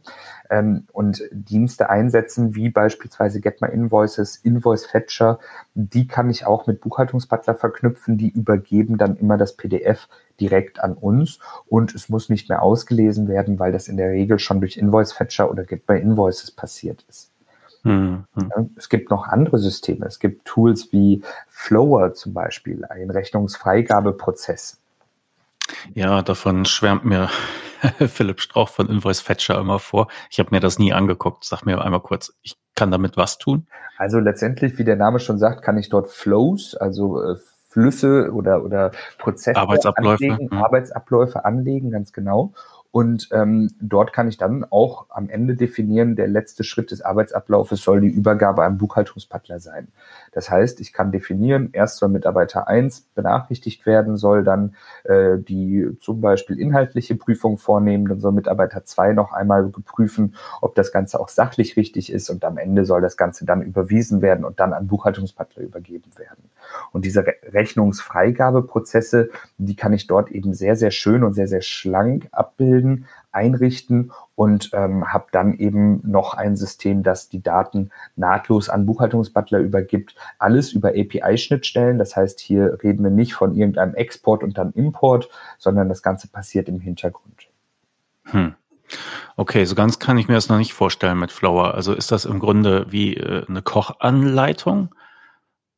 Ähm, 0.49 0.87
und 0.93 1.21
Dienste 1.31 1.89
einsetzen, 1.89 2.55
wie 2.55 2.69
beispielsweise 2.69 3.41
Get 3.41 3.61
My 3.61 3.67
Invoices, 3.67 4.37
Invoice 4.37 4.85
Fetcher, 4.85 5.39
die 5.73 6.07
kann 6.07 6.29
ich 6.29 6.45
auch 6.45 6.65
mit 6.65 6.79
Buchhaltungsbutler 6.79 7.55
verknüpfen, 7.55 8.17
die 8.17 8.29
übergeben 8.29 8.97
dann 8.97 9.17
immer 9.17 9.37
das 9.37 9.57
PDF 9.57 10.07
direkt 10.39 10.79
an 10.83 10.93
uns 10.93 11.39
und 11.67 11.93
es 11.95 12.09
muss 12.09 12.29
nicht 12.29 12.49
mehr 12.49 12.61
ausgelesen 12.61 13.27
werden, 13.27 13.59
weil 13.59 13.71
das 13.71 13.87
in 13.87 13.97
der 13.97 14.11
Regel 14.11 14.39
schon 14.39 14.59
durch 14.59 14.77
Invoice 14.77 15.13
Fetcher 15.13 15.49
oder 15.49 15.65
My 15.87 15.99
Invoices 15.99 16.51
passiert 16.51 17.05
ist. 17.09 17.31
Mhm. 17.83 18.25
Es 18.75 18.89
gibt 18.89 19.09
noch 19.09 19.27
andere 19.27 19.59
Systeme. 19.59 20.05
Es 20.05 20.19
gibt 20.19 20.45
Tools 20.45 20.91
wie 20.91 21.23
Flower 21.47 22.13
zum 22.13 22.33
Beispiel, 22.33 22.85
ein 22.85 23.09
Rechnungsfreigabeprozess. 23.09 24.79
Ja, 25.93 26.21
davon 26.21 26.65
schwärmt 26.65 27.05
mir 27.05 27.29
Philipp 28.07 28.41
Strauch 28.41 28.69
von 28.69 28.89
Invoice 28.89 29.21
Fetcher 29.21 29.59
immer 29.59 29.79
vor. 29.79 30.07
Ich 30.29 30.39
habe 30.39 30.49
mir 30.51 30.59
das 30.59 30.79
nie 30.79 30.93
angeguckt. 30.93 31.43
Sag 31.43 31.65
mir 31.65 31.81
einmal 31.81 32.01
kurz, 32.01 32.33
ich 32.41 32.57
kann 32.75 32.91
damit 32.91 33.17
was 33.17 33.37
tun? 33.37 33.67
Also 33.97 34.19
letztendlich, 34.19 34.77
wie 34.77 34.83
der 34.83 34.95
Name 34.95 35.19
schon 35.19 35.37
sagt, 35.37 35.63
kann 35.63 35.77
ich 35.77 35.89
dort 35.89 36.09
Flows, 36.11 36.75
also 36.75 37.21
äh, 37.21 37.35
Flüsse 37.67 38.31
oder, 38.31 38.63
oder 38.63 38.91
Prozesse 39.17 39.59
Arbeitsabläufe, 39.59 40.23
anlegen, 40.23 40.49
mhm. 40.51 40.63
Arbeitsabläufe 40.63 41.45
anlegen, 41.45 41.91
ganz 41.91 42.13
genau. 42.13 42.53
Und 42.97 43.29
ähm, 43.31 43.69
dort 43.79 44.11
kann 44.11 44.27
ich 44.27 44.37
dann 44.37 44.65
auch 44.71 45.05
am 45.09 45.29
Ende 45.29 45.53
definieren, 45.53 46.15
der 46.15 46.27
letzte 46.27 46.63
Schritt 46.63 46.89
des 46.89 47.03
Arbeitsablaufes 47.03 47.83
soll 47.83 48.01
die 48.01 48.07
Übergabe 48.07 48.63
an 48.63 48.79
Buchhaltungspartner 48.79 49.59
sein. 49.59 49.89
Das 50.31 50.49
heißt, 50.49 50.81
ich 50.81 50.93
kann 50.93 51.11
definieren, 51.11 51.69
erst 51.73 51.97
soll 51.97 52.09
Mitarbeiter 52.09 52.67
eins 52.67 53.01
benachrichtigt 53.13 53.85
werden, 53.85 54.17
soll 54.17 54.43
dann 54.43 54.75
äh, 55.03 55.37
die 55.37 55.87
zum 55.99 56.21
Beispiel 56.21 56.59
inhaltliche 56.59 57.13
Prüfung 57.13 57.59
vornehmen, 57.59 58.07
dann 58.07 58.19
soll 58.19 58.31
Mitarbeiter 58.31 58.83
zwei 58.83 59.13
noch 59.13 59.31
einmal 59.31 59.69
prüfen, 59.85 60.33
ob 60.61 60.73
das 60.73 60.91
Ganze 60.91 61.19
auch 61.19 61.29
sachlich 61.29 61.77
richtig 61.77 62.11
ist 62.11 62.31
und 62.31 62.43
am 62.43 62.57
Ende 62.57 62.83
soll 62.83 63.01
das 63.01 63.15
Ganze 63.15 63.45
dann 63.45 63.61
überwiesen 63.61 64.23
werden 64.23 64.43
und 64.43 64.59
dann 64.59 64.73
an 64.73 64.87
Buchhaltungspartner 64.87 65.61
übergeben 65.61 66.09
werden. 66.17 66.49
Und 66.91 67.05
diese 67.05 67.23
Rechnungsfreigabeprozesse, 67.53 69.29
die 69.59 69.75
kann 69.75 69.93
ich 69.93 70.07
dort 70.07 70.31
eben 70.31 70.55
sehr, 70.55 70.75
sehr 70.75 70.91
schön 70.91 71.23
und 71.23 71.33
sehr, 71.33 71.47
sehr 71.47 71.61
schlank 71.61 72.27
abbilden, 72.31 72.86
einrichten 73.31 74.11
und 74.35 74.71
ähm, 74.73 75.11
habe 75.11 75.27
dann 75.31 75.57
eben 75.57 76.01
noch 76.03 76.33
ein 76.33 76.55
System, 76.55 77.03
das 77.03 77.29
die 77.29 77.41
Daten 77.41 77.91
nahtlos 78.15 78.69
an 78.69 78.85
Buchhaltungsbutler 78.85 79.59
übergibt. 79.59 80.15
Alles 80.39 80.73
über 80.73 80.89
API-Schnittstellen. 80.89 81.97
Das 81.97 82.15
heißt, 82.15 82.39
hier 82.39 82.79
reden 82.83 83.03
wir 83.03 83.11
nicht 83.11 83.33
von 83.33 83.55
irgendeinem 83.55 83.95
Export 83.95 84.43
und 84.43 84.57
dann 84.57 84.71
Import, 84.73 85.29
sondern 85.57 85.89
das 85.89 86.01
Ganze 86.01 86.27
passiert 86.27 86.67
im 86.67 86.79
Hintergrund. 86.79 87.47
Hm. 88.25 88.55
Okay, 89.35 89.65
so 89.65 89.75
ganz 89.75 89.99
kann 89.99 90.17
ich 90.17 90.27
mir 90.27 90.35
das 90.35 90.49
noch 90.49 90.57
nicht 90.57 90.73
vorstellen 90.73 91.19
mit 91.19 91.31
Flower. 91.31 91.73
Also 91.75 91.93
ist 91.93 92.11
das 92.11 92.25
im 92.25 92.39
Grunde 92.39 92.85
wie 92.89 93.15
äh, 93.15 93.45
eine 93.47 93.61
Kochanleitung 93.61 94.95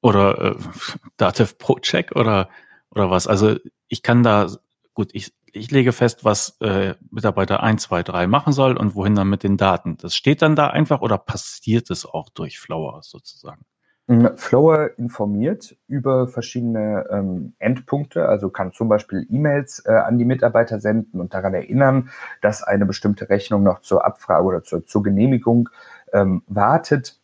oder 0.02 0.52
äh, 0.52 0.56
Dativ 1.18 1.58
Pro 1.58 1.80
Check 1.80 2.16
oder 2.16 2.50
oder 2.92 3.10
was? 3.10 3.28
Also 3.28 3.56
ich 3.88 4.04
kann 4.04 4.24
da 4.24 4.48
gut, 4.94 5.10
ich 5.14 5.34
ich 5.54 5.72
lege 5.72 5.92
fest, 5.92 6.26
was 6.26 6.58
äh, 6.62 6.96
Mitarbeiter 7.12 7.64
1, 7.64 7.84
2, 7.84 8.04
3 8.04 8.28
machen 8.28 8.54
soll 8.54 8.78
und 8.78 8.96
wohin 8.96 9.16
dann 9.16 9.30
mit 9.30 9.44
den 9.44 9.58
Daten. 9.58 9.98
Das 9.98 10.16
steht 10.16 10.42
dann 10.42 10.56
da 10.56 10.68
einfach 10.68 11.02
oder 11.02 11.18
passiert 11.18 11.90
es 11.90 12.06
auch 12.06 12.30
durch 12.30 12.60
Flower 12.60 13.00
sozusagen? 13.04 13.66
Mm, 14.08 14.36
Flower 14.38 14.98
informiert 14.98 15.78
über 15.88 16.28
verschiedene 16.28 17.06
ähm, 17.12 17.54
Endpunkte, 17.60 18.28
also 18.28 18.50
kann 18.50 18.72
zum 18.72 18.90
Beispiel 18.90 19.28
E-Mails 19.30 19.84
äh, 19.86 19.92
an 19.92 20.18
die 20.18 20.26
Mitarbeiter 20.26 20.80
senden 20.80 21.22
und 21.22 21.34
daran 21.34 21.54
erinnern, 21.54 22.10
dass 22.42 22.64
eine 22.64 22.88
bestimmte 22.88 23.30
Rechnung 23.30 23.62
noch 23.62 23.82
zur 23.82 24.06
Abfrage 24.06 24.46
oder 24.46 24.64
zur, 24.64 24.86
zur 24.86 25.04
Genehmigung 25.04 25.70
ähm, 26.12 26.42
wartet. 26.48 27.20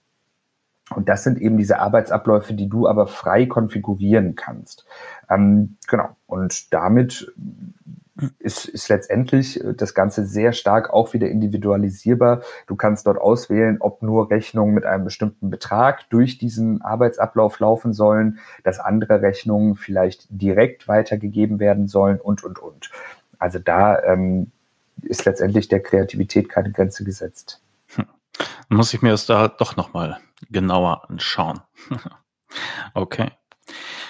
Und 0.94 1.10
das 1.10 1.24
sind 1.24 1.42
eben 1.42 1.58
diese 1.58 1.80
Arbeitsabläufe, 1.80 2.54
die 2.54 2.70
du 2.70 2.88
aber 2.88 3.08
frei 3.08 3.48
konfigurieren 3.48 4.36
kannst. 4.36 4.86
Ähm, 5.28 5.78
genau. 5.88 6.16
Und 6.28 6.72
damit 6.72 7.34
ist, 8.40 8.66
ist 8.66 8.90
letztendlich 8.90 9.64
äh, 9.64 9.74
das 9.74 9.94
Ganze 9.94 10.26
sehr 10.26 10.54
stark 10.54 10.92
auch 10.92 11.14
wieder 11.14 11.28
individualisierbar. 11.28 12.42
Du 12.68 12.76
kannst 12.76 13.08
dort 13.08 13.18
auswählen, 13.18 13.78
ob 13.80 14.02
nur 14.02 14.30
Rechnungen 14.30 14.74
mit 14.74 14.86
einem 14.86 15.04
bestimmten 15.04 15.50
Betrag 15.50 16.10
durch 16.10 16.38
diesen 16.38 16.82
Arbeitsablauf 16.82 17.60
laufen 17.60 17.94
sollen, 17.94 18.40
dass 18.64 18.80
andere 18.80 19.22
Rechnungen 19.22 19.76
vielleicht 19.76 20.28
direkt 20.30 20.88
weitergegeben 20.88 21.60
werden 21.60 21.88
sollen 21.88 22.20
und, 22.20 22.44
und, 22.44 22.60
und. 22.60 22.90
Also 23.38 23.60
da 23.60 24.02
ähm, 24.04 24.52
ist 25.02 25.26
letztendlich 25.26 25.68
der 25.68 25.82
Kreativität 25.82 26.50
keine 26.50 26.72
Grenze 26.72 27.04
gesetzt. 27.04 27.62
Hm. 27.96 28.06
Muss 28.70 28.94
ich 28.94 29.02
mir 29.02 29.12
das 29.12 29.26
da 29.26 29.50
doch 29.50 29.76
nochmal 29.76 30.18
genauer 30.50 31.10
anschauen. 31.10 31.60
okay. 32.94 33.32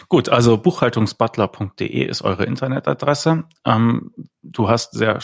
Gut, 0.09 0.29
also 0.29 0.57
buchhaltungsbutler.de 0.57 2.03
ist 2.03 2.21
eure 2.21 2.45
Internetadresse. 2.45 3.45
Ähm, 3.65 4.13
du 4.43 4.69
hast 4.69 4.93
sehr 4.93 5.19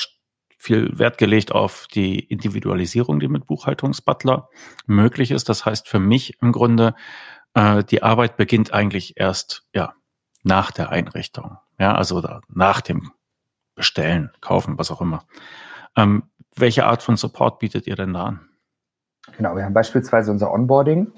viel 0.58 0.98
Wert 0.98 1.18
gelegt 1.18 1.52
auf 1.52 1.88
die 1.88 2.20
Individualisierung, 2.20 3.20
die 3.20 3.28
mit 3.28 3.48
Buchhaltungsbutler 3.48 4.50
möglich 4.86 5.32
ist. 5.32 5.50
Das 5.50 5.66
heißt 5.66 5.88
für 5.88 6.00
mich 6.00 6.42
im 6.42 6.52
Grunde, 6.52 6.94
äh, 7.54 7.84
die 7.84 8.04
Arbeit 8.04 8.38
beginnt 8.38 8.74
eigentlich 8.74 9.18
erst 9.18 9.68
ja 9.74 9.94
nach 10.44 10.72
der 10.72 10.90
Einrichtung, 10.90 11.58
ja, 11.80 11.96
also 11.96 12.22
nach 12.48 12.82
dem 12.82 13.12
Bestellen, 13.76 14.32
Kaufen, 14.42 14.78
was 14.78 14.92
auch 14.92 15.02
immer. 15.02 15.26
Ähm, 15.96 16.24
welche 16.56 16.86
Art 16.86 17.04
von 17.04 17.18
Support 17.18 17.60
bietet 17.60 17.88
ihr 17.88 17.96
denn 17.96 18.14
da 18.14 18.26
an? 18.26 18.51
Genau, 19.38 19.56
wir 19.56 19.66
haben 19.66 19.74
beispielsweise 19.74 20.32
unser 20.32 20.52
Onboarding. 20.52 21.12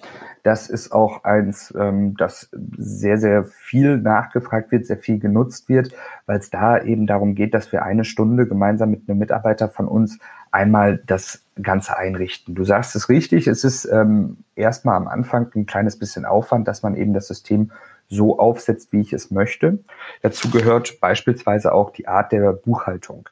Das 0.43 0.69
ist 0.69 0.91
auch 0.91 1.23
eins, 1.23 1.73
ähm, 1.77 2.17
das 2.17 2.49
sehr, 2.51 3.17
sehr 3.17 3.45
viel 3.45 3.97
nachgefragt 3.97 4.71
wird, 4.71 4.85
sehr 4.85 4.97
viel 4.97 5.17
genutzt 5.17 5.69
wird, 5.69 5.93
weil 6.25 6.37
es 6.37 6.49
da 6.49 6.81
eben 6.81 7.07
darum 7.07 7.33
geht, 7.33 7.53
dass 7.53 7.71
wir 7.71 7.83
eine 7.83 8.03
Stunde 8.03 8.45
gemeinsam 8.45 8.91
mit 8.91 9.09
einem 9.09 9.19
Mitarbeiter 9.19 9.69
von 9.69 9.87
uns 9.87 10.19
einmal 10.51 11.01
das 11.07 11.43
Ganze 11.61 11.97
einrichten. 11.97 12.55
Du 12.55 12.65
sagst 12.65 12.95
es 12.95 13.07
richtig, 13.07 13.47
es 13.47 13.63
ist 13.63 13.85
ähm, 13.85 14.37
erstmal 14.55 14.97
am 14.97 15.07
Anfang 15.07 15.49
ein 15.55 15.65
kleines 15.65 15.97
bisschen 15.97 16.25
Aufwand, 16.25 16.67
dass 16.67 16.83
man 16.83 16.95
eben 16.95 17.13
das 17.13 17.27
System 17.27 17.71
so 18.09 18.37
aufsetzt, 18.37 18.91
wie 18.91 18.99
ich 18.99 19.13
es 19.13 19.31
möchte. 19.31 19.79
Dazu 20.21 20.51
gehört 20.51 20.99
beispielsweise 20.99 21.73
auch 21.73 21.91
die 21.91 22.07
Art 22.07 22.33
der 22.33 22.51
Buchhaltung. 22.51 23.29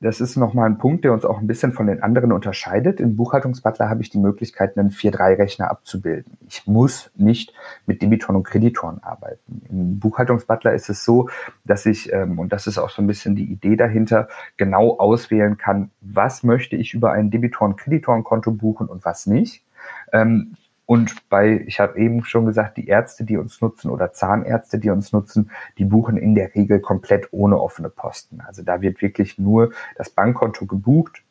Das 0.00 0.20
ist 0.20 0.36
nochmal 0.36 0.66
ein 0.66 0.76
Punkt, 0.76 1.04
der 1.04 1.12
uns 1.14 1.24
auch 1.24 1.38
ein 1.38 1.46
bisschen 1.46 1.72
von 1.72 1.86
den 1.86 2.02
anderen 2.02 2.30
unterscheidet. 2.30 3.00
In 3.00 3.16
Buchhaltungsbutler 3.16 3.88
habe 3.88 4.02
ich 4.02 4.10
die 4.10 4.18
Möglichkeit, 4.18 4.76
einen 4.76 4.90
4-3-Rechner 4.90 5.70
abzubilden. 5.70 6.36
Ich 6.46 6.66
muss 6.66 7.10
nicht 7.16 7.54
mit 7.86 8.02
Debitoren 8.02 8.36
und 8.36 8.42
Kreditoren 8.42 9.02
arbeiten. 9.02 9.62
In 9.70 9.98
Buchhaltungsbutler 9.98 10.74
ist 10.74 10.90
es 10.90 11.02
so, 11.02 11.30
dass 11.64 11.86
ich, 11.86 12.12
ähm, 12.12 12.38
und 12.38 12.52
das 12.52 12.66
ist 12.66 12.76
auch 12.76 12.90
so 12.90 13.00
ein 13.00 13.06
bisschen 13.06 13.36
die 13.36 13.50
Idee 13.50 13.76
dahinter, 13.76 14.28
genau 14.58 14.98
auswählen 14.98 15.56
kann, 15.56 15.90
was 16.02 16.42
möchte 16.42 16.76
ich 16.76 16.92
über 16.92 17.12
ein 17.12 17.30
Debitoren-Kreditorenkonto 17.30 18.52
buchen 18.52 18.88
und 18.88 19.06
was 19.06 19.26
nicht. 19.26 19.64
Und 20.86 21.28
bei, 21.28 21.64
ich 21.66 21.80
habe 21.80 21.98
eben 21.98 22.24
schon 22.24 22.46
gesagt, 22.46 22.76
die 22.76 22.86
Ärzte, 22.86 23.24
die 23.24 23.36
uns 23.36 23.60
nutzen 23.60 23.90
oder 23.90 24.12
Zahnärzte, 24.12 24.78
die 24.78 24.90
uns 24.90 25.12
nutzen, 25.12 25.50
die 25.78 25.84
buchen 25.84 26.16
in 26.16 26.36
der 26.36 26.54
Regel 26.54 26.80
komplett 26.80 27.28
ohne 27.32 27.60
offene 27.60 27.90
Posten. 27.90 28.40
Also 28.40 28.62
da 28.62 28.80
wird 28.80 29.02
wirklich 29.02 29.36
nur 29.36 29.72
das 29.96 30.10
Bankkonto 30.10 30.66
gebucht 30.66 31.24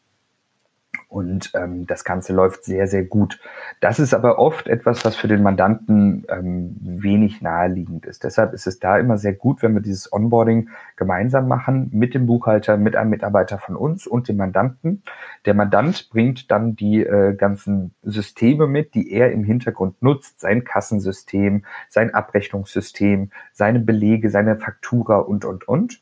und 1.15 1.51
ähm, 1.53 1.87
das 1.87 2.03
Ganze 2.03 2.33
läuft 2.33 2.65
sehr, 2.65 2.87
sehr 2.87 3.05
gut. 3.05 3.39
Das 3.79 3.99
ist 3.99 4.13
aber 4.13 4.37
oft 4.37 4.67
etwas, 4.67 5.05
was 5.05 5.15
für 5.15 5.29
den 5.29 5.41
Mandanten 5.41 6.25
ähm, 6.27 6.75
wenig 6.81 7.41
naheliegend 7.41 8.05
ist. 8.05 8.25
Deshalb 8.25 8.51
ist 8.51 8.67
es 8.67 8.79
da 8.79 8.97
immer 8.97 9.17
sehr 9.17 9.31
gut, 9.31 9.63
wenn 9.63 9.73
wir 9.73 9.81
dieses 9.81 10.11
Onboarding 10.11 10.67
gemeinsam 10.97 11.47
machen 11.47 11.89
mit 11.93 12.15
dem 12.15 12.25
Buchhalter, 12.25 12.75
mit 12.75 12.97
einem 12.97 13.11
Mitarbeiter 13.11 13.57
von 13.59 13.77
uns 13.77 14.05
und 14.07 14.27
dem 14.27 14.35
Mandanten. 14.35 15.03
Der 15.45 15.53
Mandant 15.53 16.09
bringt 16.09 16.51
dann 16.51 16.75
die 16.75 17.01
äh, 17.01 17.33
ganzen 17.33 17.95
Systeme 18.03 18.67
mit, 18.67 18.93
die 18.93 19.13
er 19.13 19.31
im 19.31 19.45
Hintergrund 19.45 20.01
nutzt, 20.01 20.41
sein 20.41 20.65
Kassensystem, 20.65 21.63
sein 21.87 22.13
Abrechnungssystem, 22.13 23.31
seine 23.53 23.79
Belege, 23.79 24.29
seine 24.29 24.57
Faktura 24.57 25.19
und, 25.19 25.45
und, 25.45 25.65
und. 25.65 26.01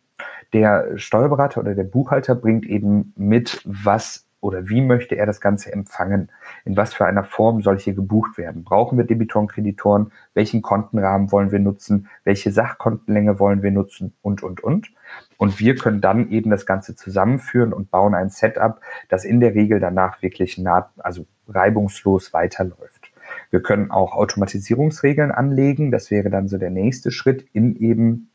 Der 0.54 0.98
Steuerberater 0.98 1.62
oder 1.62 1.76
der 1.76 1.84
Buchhalter 1.84 2.34
bringt 2.34 2.66
eben 2.66 3.14
mit, 3.16 3.62
was 3.66 4.23
oder 4.44 4.68
wie 4.68 4.82
möchte 4.82 5.16
er 5.16 5.26
das 5.26 5.40
Ganze 5.40 5.72
empfangen? 5.72 6.30
In 6.66 6.76
was 6.76 6.94
für 6.94 7.06
einer 7.06 7.24
Form 7.24 7.62
soll 7.62 7.80
hier 7.80 7.94
gebucht 7.94 8.38
werden? 8.38 8.66
Brauchen 8.66 8.98
wir 8.98 9.06
Debitoren, 9.06 9.48
Kreditoren? 9.48 10.12
Welchen 10.34 10.62
Kontenrahmen 10.62 11.32
wollen 11.32 11.52
wir 11.52 11.60
nutzen? 11.60 12.10
Welche 12.26 12.52
Sachkontenlänge 12.52 13.40
wollen 13.40 13.64
wir 13.64 13.72
nutzen? 13.72 14.14
Und, 14.22 14.44
und, 14.44 14.62
und. 14.62 14.92
Und 15.38 15.60
wir 15.60 15.76
können 15.76 16.02
dann 16.02 16.30
eben 16.30 16.50
das 16.50 16.66
Ganze 16.66 16.94
zusammenführen 16.94 17.72
und 17.72 17.90
bauen 17.90 18.14
ein 18.14 18.30
Setup, 18.30 18.82
das 19.08 19.24
in 19.24 19.40
der 19.40 19.56
Regel 19.56 19.80
danach 19.80 20.22
wirklich 20.22 20.58
naht, 20.58 20.90
also 20.98 21.26
reibungslos 21.48 22.34
weiterläuft. 22.34 23.12
Wir 23.50 23.62
können 23.62 23.92
auch 23.92 24.14
Automatisierungsregeln 24.14 25.32
anlegen. 25.32 25.90
Das 25.90 26.12
wäre 26.12 26.30
dann 26.30 26.50
so 26.50 26.58
der 26.58 26.70
nächste 26.70 27.12
Schritt 27.12 27.46
in 27.54 27.78
eben 27.78 28.30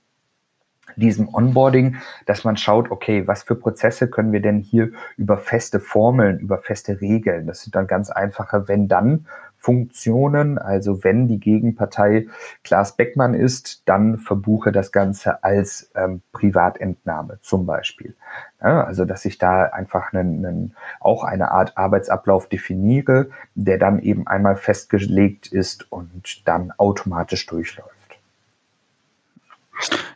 diesem 0.96 1.32
Onboarding, 1.32 1.96
dass 2.26 2.44
man 2.44 2.56
schaut, 2.56 2.90
okay, 2.90 3.26
was 3.26 3.42
für 3.42 3.54
Prozesse 3.54 4.08
können 4.08 4.32
wir 4.32 4.40
denn 4.40 4.58
hier 4.58 4.90
über 5.16 5.38
feste 5.38 5.80
Formeln, 5.80 6.38
über 6.38 6.58
feste 6.58 7.00
Regeln, 7.00 7.46
das 7.46 7.62
sind 7.62 7.74
dann 7.74 7.86
ganz 7.86 8.10
einfache 8.10 8.68
Wenn-Dann 8.68 9.26
Funktionen. 9.58 10.56
Also 10.56 11.04
wenn 11.04 11.28
die 11.28 11.40
Gegenpartei 11.40 12.28
Klaas 12.64 12.96
Beckmann 12.96 13.34
ist, 13.34 13.82
dann 13.86 14.16
verbuche 14.16 14.72
das 14.72 14.92
Ganze 14.92 15.42
als 15.44 15.90
ähm, 15.94 16.22
Privatentnahme 16.32 17.38
zum 17.42 17.66
Beispiel. 17.66 18.14
Ja, 18.62 18.84
also 18.84 19.04
dass 19.04 19.24
ich 19.24 19.38
da 19.38 19.64
einfach 19.64 20.12
einen, 20.12 20.46
einen, 20.46 20.76
auch 21.00 21.24
eine 21.24 21.50
Art 21.50 21.76
Arbeitsablauf 21.76 22.48
definiere, 22.48 23.30
der 23.54 23.78
dann 23.78 23.98
eben 23.98 24.26
einmal 24.26 24.56
festgelegt 24.56 25.48
ist 25.48 25.90
und 25.90 26.46
dann 26.46 26.72
automatisch 26.76 27.44
durchläuft. 27.46 27.97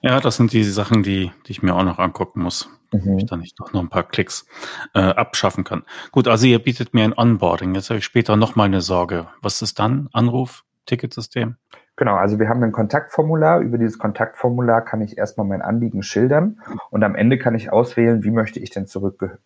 Ja, 0.02 0.20
das 0.20 0.36
sind 0.36 0.52
die 0.52 0.64
Sachen, 0.64 1.02
die, 1.02 1.30
die 1.46 1.52
ich 1.52 1.62
mir 1.62 1.74
auch 1.74 1.84
noch 1.84 1.98
angucken 1.98 2.42
muss. 2.42 2.68
Mhm. 2.92 3.18
Ich 3.18 3.26
da 3.26 3.36
nicht 3.36 3.58
doch 3.58 3.72
noch 3.72 3.80
ein 3.80 3.88
paar 3.88 4.02
Klicks 4.02 4.46
äh, 4.94 5.00
abschaffen 5.00 5.64
kann. 5.64 5.84
Gut, 6.10 6.28
also 6.28 6.46
ihr 6.46 6.58
bietet 6.58 6.94
mir 6.94 7.04
ein 7.04 7.16
Onboarding. 7.16 7.74
Jetzt 7.74 7.90
habe 7.90 7.98
ich 7.98 8.04
später 8.04 8.36
noch 8.36 8.56
mal 8.56 8.64
eine 8.64 8.80
Sorge. 8.80 9.28
Was 9.40 9.62
ist 9.62 9.78
dann? 9.78 10.08
Anruf, 10.12 10.64
Ticketsystem? 10.86 11.56
Genau, 11.96 12.16
also 12.16 12.38
wir 12.38 12.48
haben 12.48 12.62
ein 12.62 12.72
Kontaktformular. 12.72 13.60
Über 13.60 13.78
dieses 13.78 13.98
Kontaktformular 13.98 14.82
kann 14.82 15.02
ich 15.02 15.18
erstmal 15.18 15.46
mein 15.46 15.62
Anliegen 15.62 16.02
schildern 16.02 16.60
und 16.90 17.04
am 17.04 17.14
Ende 17.14 17.38
kann 17.38 17.54
ich 17.54 17.70
auswählen, 17.70 18.24
wie 18.24 18.30
möchte 18.30 18.60
ich 18.60 18.70
denn 18.70 18.86
zurückgehören. 18.86 19.38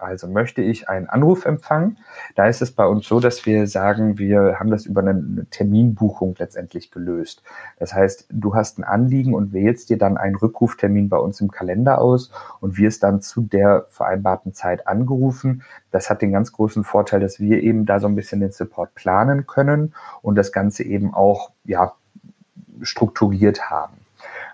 Also 0.00 0.28
möchte 0.28 0.62
ich 0.62 0.88
einen 0.88 1.08
Anruf 1.08 1.44
empfangen, 1.44 1.98
da 2.34 2.46
ist 2.46 2.62
es 2.62 2.72
bei 2.72 2.86
uns 2.86 3.06
so, 3.06 3.20
dass 3.20 3.44
wir 3.46 3.66
sagen, 3.66 4.18
wir 4.18 4.56
haben 4.58 4.70
das 4.70 4.86
über 4.86 5.00
eine 5.00 5.46
Terminbuchung 5.50 6.34
letztendlich 6.38 6.90
gelöst. 6.90 7.42
Das 7.78 7.94
heißt, 7.94 8.26
du 8.30 8.54
hast 8.54 8.78
ein 8.78 8.84
Anliegen 8.84 9.34
und 9.34 9.52
wählst 9.52 9.90
dir 9.90 9.98
dann 9.98 10.16
einen 10.16 10.36
Rückruftermin 10.36 11.08
bei 11.08 11.18
uns 11.18 11.40
im 11.40 11.50
Kalender 11.50 12.00
aus 12.00 12.30
und 12.60 12.78
wirst 12.78 13.02
dann 13.02 13.20
zu 13.20 13.42
der 13.42 13.86
vereinbarten 13.90 14.52
Zeit 14.52 14.86
angerufen. 14.86 15.62
Das 15.90 16.10
hat 16.10 16.22
den 16.22 16.32
ganz 16.32 16.52
großen 16.52 16.84
Vorteil, 16.84 17.20
dass 17.20 17.40
wir 17.40 17.62
eben 17.62 17.86
da 17.86 18.00
so 18.00 18.06
ein 18.06 18.14
bisschen 18.14 18.40
den 18.40 18.52
Support 18.52 18.94
planen 18.94 19.46
können 19.46 19.94
und 20.22 20.36
das 20.36 20.52
Ganze 20.52 20.84
eben 20.84 21.14
auch, 21.14 21.50
ja, 21.64 21.92
strukturiert 22.82 23.70
haben. 23.70 23.97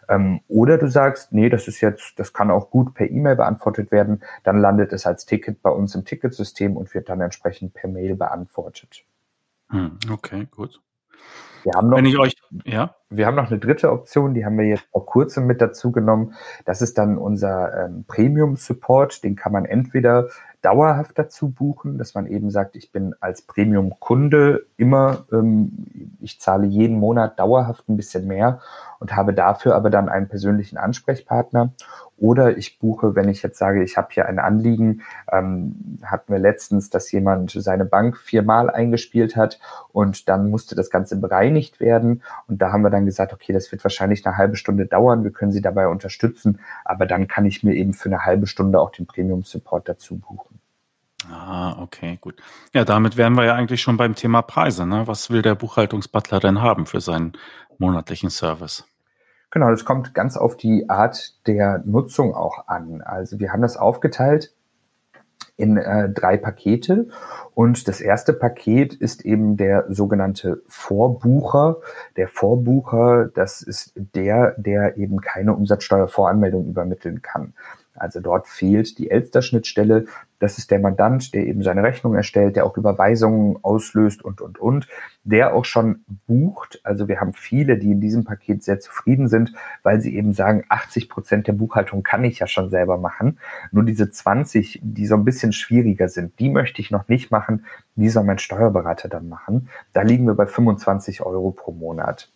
Ähm, 0.09 0.41
oder 0.49 0.79
du 0.79 0.89
sagst, 0.89 1.33
nee, 1.33 1.49
das 1.49 1.69
ist 1.69 1.81
jetzt, 1.81 2.19
das 2.19 2.33
kann 2.33 2.51
auch 2.51 2.71
gut 2.71 2.95
per 2.95 3.11
E-Mail 3.11 3.37
beantwortet 3.37 3.91
werden, 3.91 4.23
dann 4.43 4.59
landet 4.59 4.93
es 4.93 5.07
als 5.07 5.27
Ticket 5.27 5.63
bei 5.63 5.71
uns 5.71 5.95
im 5.95 6.05
Ticketsystem 6.05 6.77
und 6.77 6.95
wird 6.95 7.09
dann 7.09 7.21
entsprechend 7.21 7.75
per 7.75 7.91
Mail 7.91 8.17
beantwortet. 8.17 9.05
Hm, 9.71 9.99
okay, 10.11 10.47
gut. 10.51 10.81
Wir 11.65 11.73
haben 11.75 11.89
noch, 11.89 11.97
Wenn 11.97 12.05
ich 12.05 12.19
euch, 12.19 12.35
ja? 12.65 12.95
Wir 13.09 13.27
haben 13.27 13.37
noch 13.37 13.51
eine 13.51 13.59
dritte 13.59 13.91
Option, 13.91 14.35
die 14.35 14.45
haben 14.45 14.59
wir 14.59 14.67
jetzt 14.67 14.87
vor 14.93 15.07
kurzem 15.07 15.47
mit 15.47 15.61
dazu 15.61 15.93
genommen. 15.93 16.35
Das 16.67 16.83
ist 16.83 16.99
dann 16.99 17.17
unser 17.17 17.87
ähm, 17.87 18.05
Premium 18.07 18.57
Support. 18.57 19.25
Den 19.25 19.35
kann 19.35 19.53
man 19.53 19.65
entweder 19.65 20.29
dauerhaft 20.61 21.19
dazu 21.19 21.51
buchen, 21.51 21.97
dass 21.97 22.15
man 22.15 22.27
eben 22.27 22.51
sagt, 22.51 22.77
ich 22.77 22.93
bin 22.93 23.15
als 23.21 23.43
Premium-Kunde 23.43 24.67
immer, 24.77 25.25
ähm, 25.33 26.17
ich 26.21 26.41
zahle 26.41 26.67
jeden 26.67 26.99
Monat 26.99 27.39
dauerhaft 27.39 27.89
ein 27.89 27.97
bisschen 27.97 28.27
mehr 28.27 28.61
und 29.05 29.15
habe 29.15 29.35
dafür 29.35 29.75
aber 29.75 29.91
dann 29.91 30.09
einen 30.09 30.29
persönlichen 30.29 30.79
Ansprechpartner. 30.79 31.75
Oder 32.17 32.57
ich 32.57 32.79
buche, 32.79 33.15
wenn 33.15 33.29
ich 33.29 33.43
jetzt 33.43 33.59
sage, 33.59 33.85
ich 33.85 33.99
habe 33.99 34.09
hier 34.13 34.25
ein 34.25 34.39
Anliegen, 34.39 35.03
ähm, 35.31 35.99
hatten 36.03 36.33
wir 36.33 36.39
letztens, 36.39 36.89
dass 36.89 37.13
jemand 37.13 37.51
seine 37.51 37.85
Bank 37.85 38.17
viermal 38.17 38.71
eingespielt 38.71 39.37
hat 39.37 39.61
und 39.93 40.27
dann 40.31 40.49
musste 40.49 40.75
das 40.75 40.89
Ganze 40.89 41.17
bereinigt 41.17 41.81
werden. 41.81 42.23
Und 42.49 42.63
da 42.63 42.73
haben 42.73 42.83
wir 42.83 42.89
dann 42.89 43.05
gesagt, 43.05 43.35
okay, 43.35 43.53
das 43.53 43.71
wird 43.73 43.85
wahrscheinlich 43.85 44.25
eine 44.25 44.39
halbe 44.39 44.57
Stunde 44.57 44.87
dauern, 44.87 45.23
wir 45.23 45.33
können 45.33 45.53
Sie 45.53 45.61
dabei 45.61 45.87
unterstützen, 45.87 46.61
aber 46.87 47.05
dann 47.05 47.29
kann 47.29 47.45
ich 47.45 47.63
mir 47.63 47.75
eben 47.75 47.93
für 47.93 48.09
eine 48.09 48.25
halbe 48.25 48.47
Stunde 48.47 48.81
auch 48.81 48.91
den 48.91 49.05
Premium-Support 49.05 49.87
dazu 49.87 50.17
buchen. 50.17 50.61
Ah, 51.31 51.77
okay, 51.83 52.17
gut. 52.23 52.37
Ja, 52.73 52.87
damit 52.87 53.19
wären 53.19 53.35
wir 53.35 53.45
ja 53.45 53.55
eigentlich 53.55 53.83
schon 53.83 53.99
beim 53.99 54.15
Thema 54.15 54.41
Preise. 54.41 54.87
Ne? 54.87 55.07
Was 55.07 55.29
will 55.29 55.43
der 55.43 55.57
Buchhaltungsbutler 55.57 56.41
denn 56.41 56.63
haben 56.63 56.87
für 56.87 57.03
seinen 57.03 57.35
monatlichen 57.79 58.31
Service? 58.31 58.85
Genau, 59.51 59.71
das 59.71 59.85
kommt 59.85 60.15
ganz 60.15 60.37
auf 60.37 60.57
die 60.57 60.89
Art 60.91 61.47
der 61.47 61.83
Nutzung 61.85 62.35
auch 62.35 62.67
an. 62.67 63.03
Also 63.03 63.39
wir 63.39 63.53
haben 63.53 63.63
das 63.63 63.77
aufgeteilt 63.77 64.53
in 65.57 65.77
äh, 65.77 66.11
drei 66.11 66.37
Pakete 66.37 67.09
und 67.55 67.87
das 67.87 68.01
erste 68.01 68.33
Paket 68.33 68.95
ist 68.95 69.25
eben 69.25 69.57
der 69.57 69.87
sogenannte 69.89 70.63
Vorbucher. 70.67 71.77
Der 72.17 72.27
Vorbucher, 72.27 73.31
das 73.33 73.63
ist 73.63 73.93
der, 73.95 74.55
der 74.59 74.97
eben 74.97 75.21
keine 75.21 75.55
Umsatzsteuervoranmeldung 75.55 76.67
übermitteln 76.67 77.23
kann. 77.23 77.55
Also 77.95 78.21
dort 78.21 78.49
fehlt 78.49 78.99
die 78.99 79.11
Elster-Schnittstelle. 79.11 80.07
Das 80.41 80.59
ist 80.59 80.71
der 80.71 80.81
Mandant, 80.81 81.33
der 81.33 81.47
eben 81.47 81.63
seine 81.63 81.83
Rechnung 81.83 82.15
erstellt, 82.15 82.57
der 82.57 82.67
auch 82.67 82.77
Überweisungen 82.77 83.59
auslöst 83.63 84.25
und, 84.25 84.41
und, 84.41 84.59
und, 84.59 84.89
der 85.23 85.55
auch 85.55 85.65
schon 85.65 86.05
bucht. 86.27 86.81
Also 86.83 87.07
wir 87.09 87.21
haben 87.21 87.33
viele, 87.35 87.79
die 87.79 87.93
in 87.93 88.01
diesem 88.01 88.25
Paket 88.25 88.65
sehr 88.65 88.81
zufrieden 88.81 89.29
sind, 89.29 89.53
weil 89.85 90.01
sie 90.01 90.17
eben 90.17 90.33
sagen, 90.33 90.65
80 90.69 91.09
Prozent 91.09 91.47
der 91.47 91.53
Buchhaltung 91.53 92.03
kann 92.03 92.25
ich 92.25 92.41
ja 92.41 92.49
schon 92.49 92.69
selber 92.69 92.99
machen. 92.99 93.39
Nur 93.71 93.85
diese 93.85 94.11
20, 94.11 94.81
die 94.83 95.07
so 95.07 95.15
ein 95.15 95.25
bisschen 95.25 95.53
schwieriger 95.53 96.09
sind, 96.09 96.39
die 96.41 96.51
möchte 96.51 96.81
ich 96.81 96.91
noch 96.91 97.09
nicht 97.09 97.31
machen. 97.31 97.65
Die 97.95 98.09
soll 98.09 98.25
mein 98.25 98.39
Steuerberater 98.39 99.09
dann 99.09 99.29
machen. 99.29 99.69
Da 99.93 100.03
liegen 100.03 100.27
wir 100.27 100.35
bei 100.35 100.47
25 100.47 101.23
Euro 101.23 101.53
pro 101.53 101.71
Monat. 101.71 102.29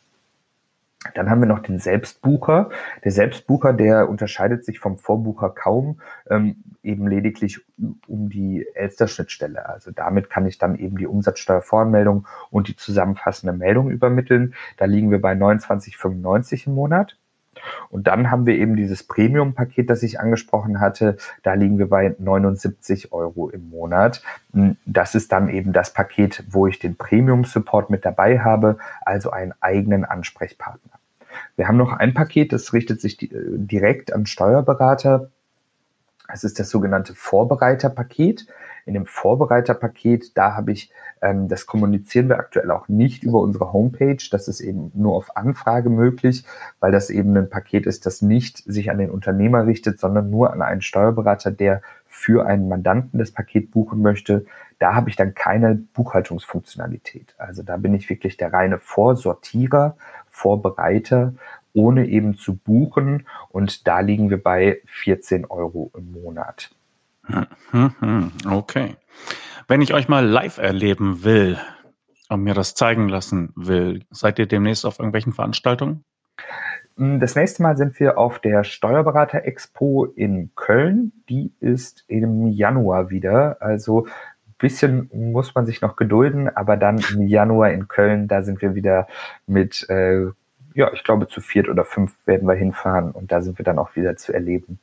Dann 1.14 1.30
haben 1.30 1.40
wir 1.40 1.46
noch 1.46 1.60
den 1.60 1.78
Selbstbucher. 1.78 2.70
Der 3.04 3.12
Selbstbucher, 3.12 3.72
der 3.72 4.08
unterscheidet 4.08 4.64
sich 4.64 4.78
vom 4.78 4.98
Vorbucher 4.98 5.50
kaum, 5.50 6.00
ähm, 6.30 6.56
eben 6.82 7.06
lediglich 7.06 7.60
um 8.06 8.28
die 8.30 8.66
Elster-Schnittstelle. 8.74 9.68
Also 9.68 9.90
damit 9.90 10.30
kann 10.30 10.46
ich 10.46 10.58
dann 10.58 10.76
eben 10.78 10.96
die 10.96 11.06
Umsatzsteuervoranmeldung 11.06 12.26
und 12.50 12.68
die 12.68 12.76
zusammenfassende 12.76 13.52
Meldung 13.52 13.90
übermitteln. 13.90 14.54
Da 14.76 14.86
liegen 14.86 15.10
wir 15.10 15.20
bei 15.20 15.32
29,95 15.32 16.66
im 16.66 16.74
Monat. 16.74 17.16
Und 17.90 18.06
dann 18.06 18.30
haben 18.30 18.46
wir 18.46 18.56
eben 18.56 18.76
dieses 18.76 19.02
Premium-Paket, 19.02 19.90
das 19.90 20.02
ich 20.02 20.20
angesprochen 20.20 20.80
hatte. 20.80 21.16
Da 21.42 21.54
liegen 21.54 21.78
wir 21.78 21.88
bei 21.88 22.14
79 22.18 23.12
Euro 23.12 23.48
im 23.48 23.70
Monat. 23.70 24.22
Hm, 24.52 24.76
das 24.86 25.14
ist 25.14 25.32
dann 25.32 25.48
eben 25.48 25.72
das 25.72 25.92
Paket, 25.92 26.44
wo 26.50 26.66
ich 26.66 26.78
den 26.78 26.96
Premium-Support 26.96 27.90
mit 27.90 28.04
dabei 28.04 28.40
habe, 28.40 28.78
also 29.02 29.30
einen 29.30 29.54
eigenen 29.60 30.04
Ansprechpartner. 30.04 30.97
Wir 31.58 31.66
haben 31.66 31.76
noch 31.76 31.92
ein 31.92 32.14
Paket, 32.14 32.52
das 32.52 32.72
richtet 32.72 33.00
sich 33.00 33.20
äh, 33.20 33.28
direkt 33.32 34.12
an 34.12 34.26
Steuerberater. 34.26 35.32
Es 36.32 36.44
ist 36.44 36.60
das 36.60 36.70
sogenannte 36.70 37.16
Vorbereiterpaket. 37.16 38.46
In 38.86 38.94
dem 38.94 39.06
Vorbereiterpaket, 39.06 40.38
da 40.38 40.54
habe 40.54 40.70
ich, 40.70 40.92
ähm, 41.20 41.48
das 41.48 41.66
kommunizieren 41.66 42.28
wir 42.28 42.38
aktuell 42.38 42.70
auch 42.70 42.86
nicht 42.86 43.24
über 43.24 43.40
unsere 43.40 43.72
Homepage. 43.72 44.22
Das 44.30 44.46
ist 44.46 44.60
eben 44.60 44.92
nur 44.94 45.16
auf 45.16 45.36
Anfrage 45.36 45.90
möglich, 45.90 46.44
weil 46.78 46.92
das 46.92 47.10
eben 47.10 47.36
ein 47.36 47.50
Paket 47.50 47.86
ist, 47.86 48.06
das 48.06 48.22
nicht 48.22 48.58
sich 48.58 48.92
an 48.92 48.98
den 48.98 49.10
Unternehmer 49.10 49.66
richtet, 49.66 49.98
sondern 49.98 50.30
nur 50.30 50.52
an 50.52 50.62
einen 50.62 50.80
Steuerberater, 50.80 51.50
der 51.50 51.82
für 52.18 52.46
einen 52.46 52.68
Mandanten 52.68 53.18
das 53.18 53.30
Paket 53.30 53.70
buchen 53.70 54.02
möchte. 54.02 54.44
Da 54.80 54.94
habe 54.94 55.08
ich 55.08 55.14
dann 55.14 55.34
keine 55.34 55.76
Buchhaltungsfunktionalität. 55.76 57.34
Also 57.38 57.62
da 57.62 57.76
bin 57.76 57.94
ich 57.94 58.10
wirklich 58.10 58.36
der 58.36 58.52
reine 58.52 58.78
Vorsortierer, 58.78 59.96
Vorbereiter 60.28 61.34
ohne 61.74 62.06
eben 62.06 62.36
zu 62.36 62.56
buchen. 62.56 63.26
Und 63.50 63.86
da 63.86 64.00
liegen 64.00 64.30
wir 64.30 64.42
bei 64.42 64.80
14 64.86 65.46
Euro 65.46 65.92
im 65.96 66.10
Monat. 66.10 66.70
Okay. 68.50 68.96
Wenn 69.68 69.80
ich 69.80 69.94
euch 69.94 70.08
mal 70.08 70.26
live 70.26 70.58
erleben 70.58 71.22
will 71.22 71.56
und 72.28 72.42
mir 72.42 72.54
das 72.54 72.74
zeigen 72.74 73.08
lassen 73.08 73.52
will, 73.54 74.04
seid 74.10 74.40
ihr 74.40 74.46
demnächst 74.46 74.84
auf 74.84 74.98
irgendwelchen 74.98 75.32
Veranstaltungen? 75.32 76.02
Das 77.00 77.36
nächste 77.36 77.62
Mal 77.62 77.76
sind 77.76 77.98
wir 78.00 78.18
auf 78.18 78.40
der 78.40 78.64
Steuerberater 78.64 79.44
Expo 79.44 80.04
in 80.04 80.50
Köln. 80.56 81.12
Die 81.28 81.52
ist 81.60 82.04
im 82.08 82.48
Januar 82.48 83.10
wieder. 83.10 83.58
Also 83.60 84.06
ein 84.06 84.54
bisschen 84.58 85.08
muss 85.12 85.54
man 85.54 85.64
sich 85.64 85.80
noch 85.80 85.94
gedulden, 85.94 86.48
aber 86.48 86.76
dann 86.76 87.00
im 87.12 87.22
Januar 87.22 87.70
in 87.70 87.86
Köln, 87.86 88.26
da 88.26 88.42
sind 88.42 88.60
wir 88.62 88.74
wieder 88.74 89.06
mit 89.46 89.88
äh, 89.88 90.26
ja, 90.74 90.92
ich 90.92 91.02
glaube, 91.02 91.26
zu 91.26 91.40
viert 91.40 91.68
oder 91.68 91.84
fünf 91.84 92.14
werden 92.24 92.46
wir 92.46 92.54
hinfahren 92.54 93.10
und 93.10 93.32
da 93.32 93.40
sind 93.40 93.58
wir 93.58 93.64
dann 93.64 93.78
auch 93.78 93.96
wieder 93.96 94.16
zu 94.16 94.32
erleben. 94.32 94.78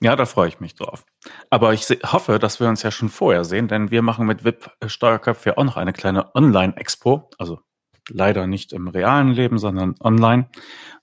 Ja, 0.00 0.16
da 0.16 0.26
freue 0.26 0.48
ich 0.48 0.60
mich 0.60 0.74
drauf. 0.74 1.04
Aber 1.48 1.72
ich 1.72 1.86
hoffe, 2.04 2.38
dass 2.38 2.60
wir 2.60 2.68
uns 2.68 2.82
ja 2.82 2.90
schon 2.90 3.08
vorher 3.08 3.44
sehen, 3.44 3.68
denn 3.68 3.90
wir 3.90 4.02
machen 4.02 4.26
mit 4.26 4.44
VIP 4.44 4.70
Steuerköpfe 4.86 5.50
ja 5.50 5.56
auch 5.56 5.64
noch 5.64 5.78
eine 5.78 5.94
kleine 5.94 6.34
Online-Expo, 6.34 7.30
also 7.38 7.60
leider 8.08 8.46
nicht 8.46 8.72
im 8.72 8.88
realen 8.88 9.32
Leben, 9.32 9.58
sondern 9.58 9.94
online, 10.00 10.48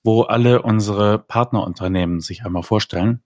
wo 0.03 0.23
alle 0.23 0.61
unsere 0.61 1.19
Partnerunternehmen 1.19 2.19
sich 2.19 2.45
einmal 2.45 2.63
vorstellen. 2.63 3.21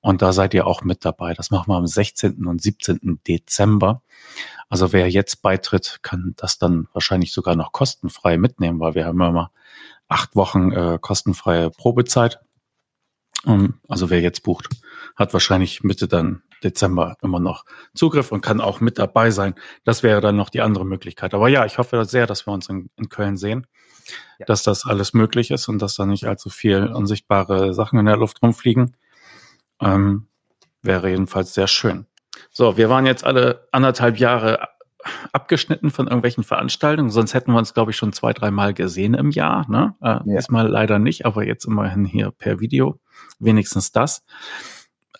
Und 0.00 0.22
da 0.22 0.32
seid 0.32 0.54
ihr 0.54 0.66
auch 0.66 0.82
mit 0.82 1.04
dabei. 1.04 1.34
Das 1.34 1.50
machen 1.50 1.70
wir 1.70 1.76
am 1.76 1.86
16. 1.86 2.46
und 2.46 2.62
17. 2.62 3.20
Dezember. 3.26 4.02
Also 4.68 4.92
wer 4.92 5.08
jetzt 5.08 5.42
beitritt, 5.42 6.00
kann 6.02 6.34
das 6.36 6.58
dann 6.58 6.88
wahrscheinlich 6.92 7.32
sogar 7.32 7.56
noch 7.56 7.72
kostenfrei 7.72 8.36
mitnehmen, 8.38 8.80
weil 8.80 8.94
wir 8.94 9.06
haben 9.06 9.20
immer 9.20 9.50
acht 10.08 10.36
Wochen 10.36 10.72
äh, 10.72 10.98
kostenfreie 11.00 11.70
Probezeit. 11.70 12.40
Um, 13.44 13.74
also 13.88 14.10
wer 14.10 14.20
jetzt 14.20 14.42
bucht, 14.42 14.68
hat 15.14 15.32
wahrscheinlich 15.32 15.84
Mitte 15.84 16.08
dann 16.08 16.42
Dezember 16.62 17.16
immer 17.22 17.40
noch 17.40 17.64
Zugriff 17.94 18.32
und 18.32 18.40
kann 18.40 18.60
auch 18.60 18.80
mit 18.80 18.98
dabei 18.98 19.30
sein. 19.30 19.54
Das 19.84 20.02
wäre 20.02 20.20
dann 20.20 20.36
noch 20.36 20.50
die 20.50 20.60
andere 20.60 20.84
Möglichkeit. 20.84 21.34
Aber 21.34 21.48
ja, 21.48 21.64
ich 21.64 21.78
hoffe 21.78 22.04
sehr, 22.04 22.26
dass 22.26 22.46
wir 22.46 22.52
uns 22.52 22.68
in, 22.68 22.90
in 22.96 23.08
Köln 23.08 23.36
sehen, 23.36 23.66
ja. 24.38 24.46
dass 24.46 24.62
das 24.62 24.86
alles 24.86 25.14
möglich 25.14 25.50
ist 25.50 25.68
und 25.68 25.80
dass 25.80 25.96
da 25.96 26.06
nicht 26.06 26.26
allzu 26.26 26.50
viel 26.50 26.86
unsichtbare 26.86 27.74
Sachen 27.74 27.98
in 27.98 28.06
der 28.06 28.16
Luft 28.16 28.42
rumfliegen. 28.42 28.96
Ähm, 29.80 30.28
wäre 30.82 31.10
jedenfalls 31.10 31.54
sehr 31.54 31.66
schön. 31.66 32.06
So, 32.50 32.76
wir 32.76 32.88
waren 32.88 33.06
jetzt 33.06 33.24
alle 33.24 33.68
anderthalb 33.72 34.18
Jahre 34.18 34.68
abgeschnitten 35.32 35.90
von 35.90 36.06
irgendwelchen 36.06 36.44
Veranstaltungen, 36.44 37.10
sonst 37.10 37.34
hätten 37.34 37.52
wir 37.52 37.58
uns, 37.58 37.74
glaube 37.74 37.90
ich, 37.90 37.96
schon 37.96 38.12
zwei, 38.12 38.32
dreimal 38.32 38.74
gesehen 38.74 39.14
im 39.14 39.30
Jahr. 39.30 39.68
Ne? 39.70 39.94
Äh, 40.00 40.06
ja. 40.06 40.22
Diesmal 40.24 40.68
leider 40.68 40.98
nicht, 40.98 41.26
aber 41.26 41.44
jetzt 41.44 41.64
immerhin 41.64 42.04
hier 42.04 42.30
per 42.30 42.60
Video. 42.60 42.98
Wenigstens 43.38 43.92
das. 43.92 44.24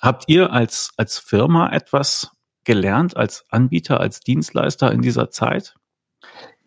Habt 0.07 0.29
ihr 0.29 0.53
als, 0.53 0.93
als 0.97 1.19
Firma 1.19 1.73
etwas 1.73 2.31
gelernt, 2.63 3.17
als 3.17 3.45
Anbieter, 3.51 3.99
als 3.99 4.21
Dienstleister 4.21 4.93
in 4.93 5.03
dieser 5.03 5.31
Zeit? 5.31 5.75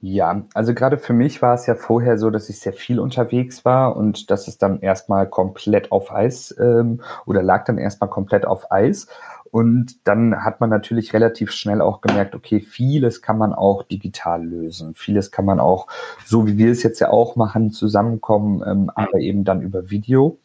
Ja, 0.02 0.44
also 0.54 0.74
gerade 0.74 0.98
für 0.98 1.14
mich 1.14 1.42
war 1.42 1.54
es 1.54 1.66
ja 1.66 1.76
vorher 1.76 2.18
so, 2.18 2.32
dass 2.32 2.50
ich 2.50 2.60
sehr 2.60 2.74
viel 2.74 3.00
unterwegs 3.00 3.64
war 3.64 3.96
und 3.96 4.30
dass 4.30 4.50
es 4.50 4.58
dann 4.58 4.82
erstmal 4.82 5.30
komplett 5.30 5.94
auf 5.94 6.12
Eis 6.12 6.54
ähm, 6.60 7.00
oder 7.26 7.42
lag 7.42 7.64
dann 7.64 7.78
erstmal 7.78 8.10
komplett 8.10 8.46
auf 8.46 8.74
Eis. 8.74 9.08
Und 9.52 10.06
dann 10.06 10.44
hat 10.44 10.60
man 10.60 10.70
natürlich 10.70 11.14
relativ 11.14 11.52
schnell 11.52 11.80
auch 11.80 12.02
gemerkt, 12.02 12.36
okay, 12.36 12.60
vieles 12.60 13.22
kann 13.22 13.38
man 13.38 13.54
auch 13.54 13.84
digital 13.84 14.46
lösen. 14.46 14.96
Vieles 14.96 15.32
kann 15.32 15.46
man 15.46 15.62
auch, 15.62 15.88
so 16.26 16.46
wie 16.46 16.58
wir 16.58 16.74
es 16.74 16.84
jetzt 16.84 17.00
ja 17.00 17.10
auch 17.10 17.38
machen, 17.38 17.72
zusammenkommen, 17.72 18.64
ähm, 18.68 18.92
aber 18.94 19.20
eben 19.20 19.46
dann 19.46 19.62
über 19.62 19.90
Video. 19.90 20.40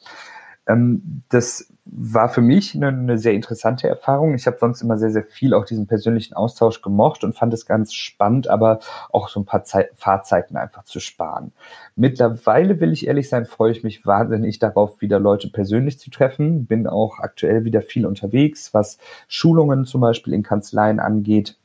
Ähm, 0.67 1.23
das 1.29 1.69
war 1.85 2.29
für 2.31 2.41
mich 2.41 2.75
eine, 2.75 2.89
eine, 2.89 3.19
sehr 3.19 3.35
interessante 3.35 3.87
Erfahrung. 3.87 4.35
Ich 4.35 4.47
habe 4.47 4.57
sonst 4.59 4.81
immer 4.81 4.97
sehr, 4.97 5.11
sehr 5.11 5.23
viel 5.23 5.53
auch 5.53 5.67
diesen 5.67 5.87
persönlichen 5.87 6.35
Austausch 6.35 6.81
gemocht 6.81 7.25
und 7.25 7.37
fand 7.37 7.53
es 7.53 7.67
ganz 7.67 7.93
spannend, 7.93 8.49
aber 8.49 8.79
auch 9.11 9.29
so 9.29 9.41
ein 9.41 9.45
paar 9.45 9.65
Zeit, 9.65 9.91
Fahrzeiten 9.95 10.57
einfach 10.57 10.85
zu 10.85 10.99
sparen. 10.99 11.53
Mittlerweile 11.95 12.81
will 12.81 12.93
ich 12.93 13.07
ehrlich 13.07 13.29
sein, 13.29 13.45
freue 13.45 13.73
ich 13.73 13.85
mich 13.85 14.07
wahnsinnig 14.07 14.59
darauf, 14.59 15.03
wieder 15.03 15.21
Leute 15.21 15.51
persönlich 15.51 15.99
zu 15.99 16.11
treffen. 16.11 16.67
Bin 16.67 16.87
auch 16.87 17.19
aktuell 17.19 17.65
wieder 17.65 17.83
viel 17.83 18.07
unterwegs, 18.07 18.73
was 18.73 18.99
Schulungen 19.29 19.85
zum 19.85 20.01
Beispiel 20.01 20.33
in 20.33 20.43
Kanzleien 20.43 21.01
angeht 21.01 21.59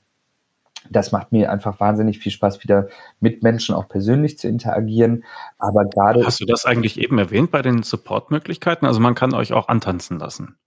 das 0.90 1.12
macht 1.12 1.32
mir 1.32 1.52
einfach 1.52 1.80
wahnsinnig 1.80 2.20
viel 2.20 2.32
Spaß, 2.32 2.64
wieder 2.64 2.88
mit 3.20 3.44
Menschen 3.44 3.76
auch 3.76 3.88
persönlich 3.88 4.38
zu 4.38 4.48
interagieren. 4.48 5.24
Aber 5.58 5.86
gerade. 5.86 6.26
Hast 6.26 6.40
du 6.40 6.46
das 6.46 6.66
eigentlich 6.66 7.00
eben 7.00 7.18
erwähnt 7.18 7.52
bei 7.52 7.62
den 7.62 7.84
Support-Möglichkeiten? 7.84 8.86
Also 8.86 9.00
man 9.00 9.16
kann 9.16 9.34
euch 9.34 9.54
auch 9.54 9.68
antanzen 9.68 10.20
lassen. 10.20 10.58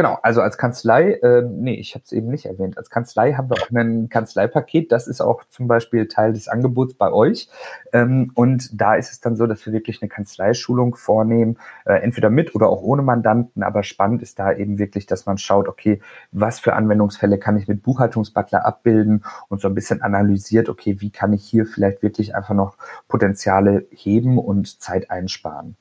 Genau, 0.00 0.18
also 0.22 0.40
als 0.40 0.56
Kanzlei, 0.56 1.12
äh, 1.22 1.42
nee, 1.42 1.74
ich 1.74 1.94
habe 1.94 2.04
es 2.06 2.12
eben 2.12 2.28
nicht 2.30 2.46
erwähnt. 2.46 2.78
Als 2.78 2.88
Kanzlei 2.88 3.34
haben 3.34 3.50
wir 3.50 3.62
auch 3.62 3.70
ein 3.70 4.08
Kanzleipaket. 4.08 4.90
Das 4.90 5.06
ist 5.06 5.20
auch 5.20 5.44
zum 5.50 5.68
Beispiel 5.68 6.08
Teil 6.08 6.32
des 6.32 6.48
Angebots 6.48 6.94
bei 6.94 7.12
euch. 7.12 7.50
Ähm, 7.92 8.30
und 8.34 8.80
da 8.80 8.94
ist 8.94 9.12
es 9.12 9.20
dann 9.20 9.36
so, 9.36 9.46
dass 9.46 9.66
wir 9.66 9.74
wirklich 9.74 10.00
eine 10.00 10.08
Kanzleischulung 10.08 10.94
vornehmen, 10.94 11.58
äh, 11.84 11.96
entweder 11.96 12.30
mit 12.30 12.54
oder 12.54 12.70
auch 12.70 12.80
ohne 12.80 13.02
Mandanten. 13.02 13.62
Aber 13.62 13.82
spannend 13.82 14.22
ist 14.22 14.38
da 14.38 14.54
eben 14.54 14.78
wirklich, 14.78 15.04
dass 15.04 15.26
man 15.26 15.36
schaut, 15.36 15.68
okay, 15.68 16.00
was 16.32 16.60
für 16.60 16.72
Anwendungsfälle 16.72 17.36
kann 17.36 17.58
ich 17.58 17.68
mit 17.68 17.82
Buchhaltungsbutler 17.82 18.64
abbilden 18.64 19.22
und 19.48 19.60
so 19.60 19.68
ein 19.68 19.74
bisschen 19.74 20.00
analysiert, 20.00 20.70
okay, 20.70 21.02
wie 21.02 21.10
kann 21.10 21.34
ich 21.34 21.44
hier 21.44 21.66
vielleicht 21.66 22.02
wirklich 22.02 22.34
einfach 22.34 22.54
noch 22.54 22.78
Potenziale 23.06 23.86
heben 23.90 24.38
und 24.38 24.80
Zeit 24.80 25.10
einsparen. 25.10 25.76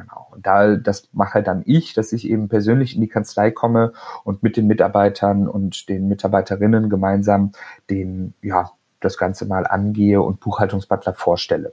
Genau. 0.00 0.28
Und 0.30 0.46
da, 0.46 0.76
das 0.76 1.08
mache 1.12 1.42
dann 1.42 1.62
ich, 1.66 1.94
dass 1.94 2.12
ich 2.12 2.28
eben 2.28 2.48
persönlich 2.48 2.94
in 2.94 3.00
die 3.00 3.08
Kanzlei 3.08 3.50
komme 3.50 3.92
und 4.24 4.42
mit 4.42 4.56
den 4.56 4.66
Mitarbeitern 4.66 5.48
und 5.48 5.88
den 5.88 6.08
Mitarbeiterinnen 6.08 6.88
gemeinsam 6.88 7.52
den, 7.90 8.34
ja, 8.42 8.70
das 9.00 9.16
Ganze 9.16 9.46
mal 9.46 9.66
angehe 9.66 10.20
und 10.20 10.40
Buchhaltungsbutler 10.40 11.14
vorstelle. 11.14 11.72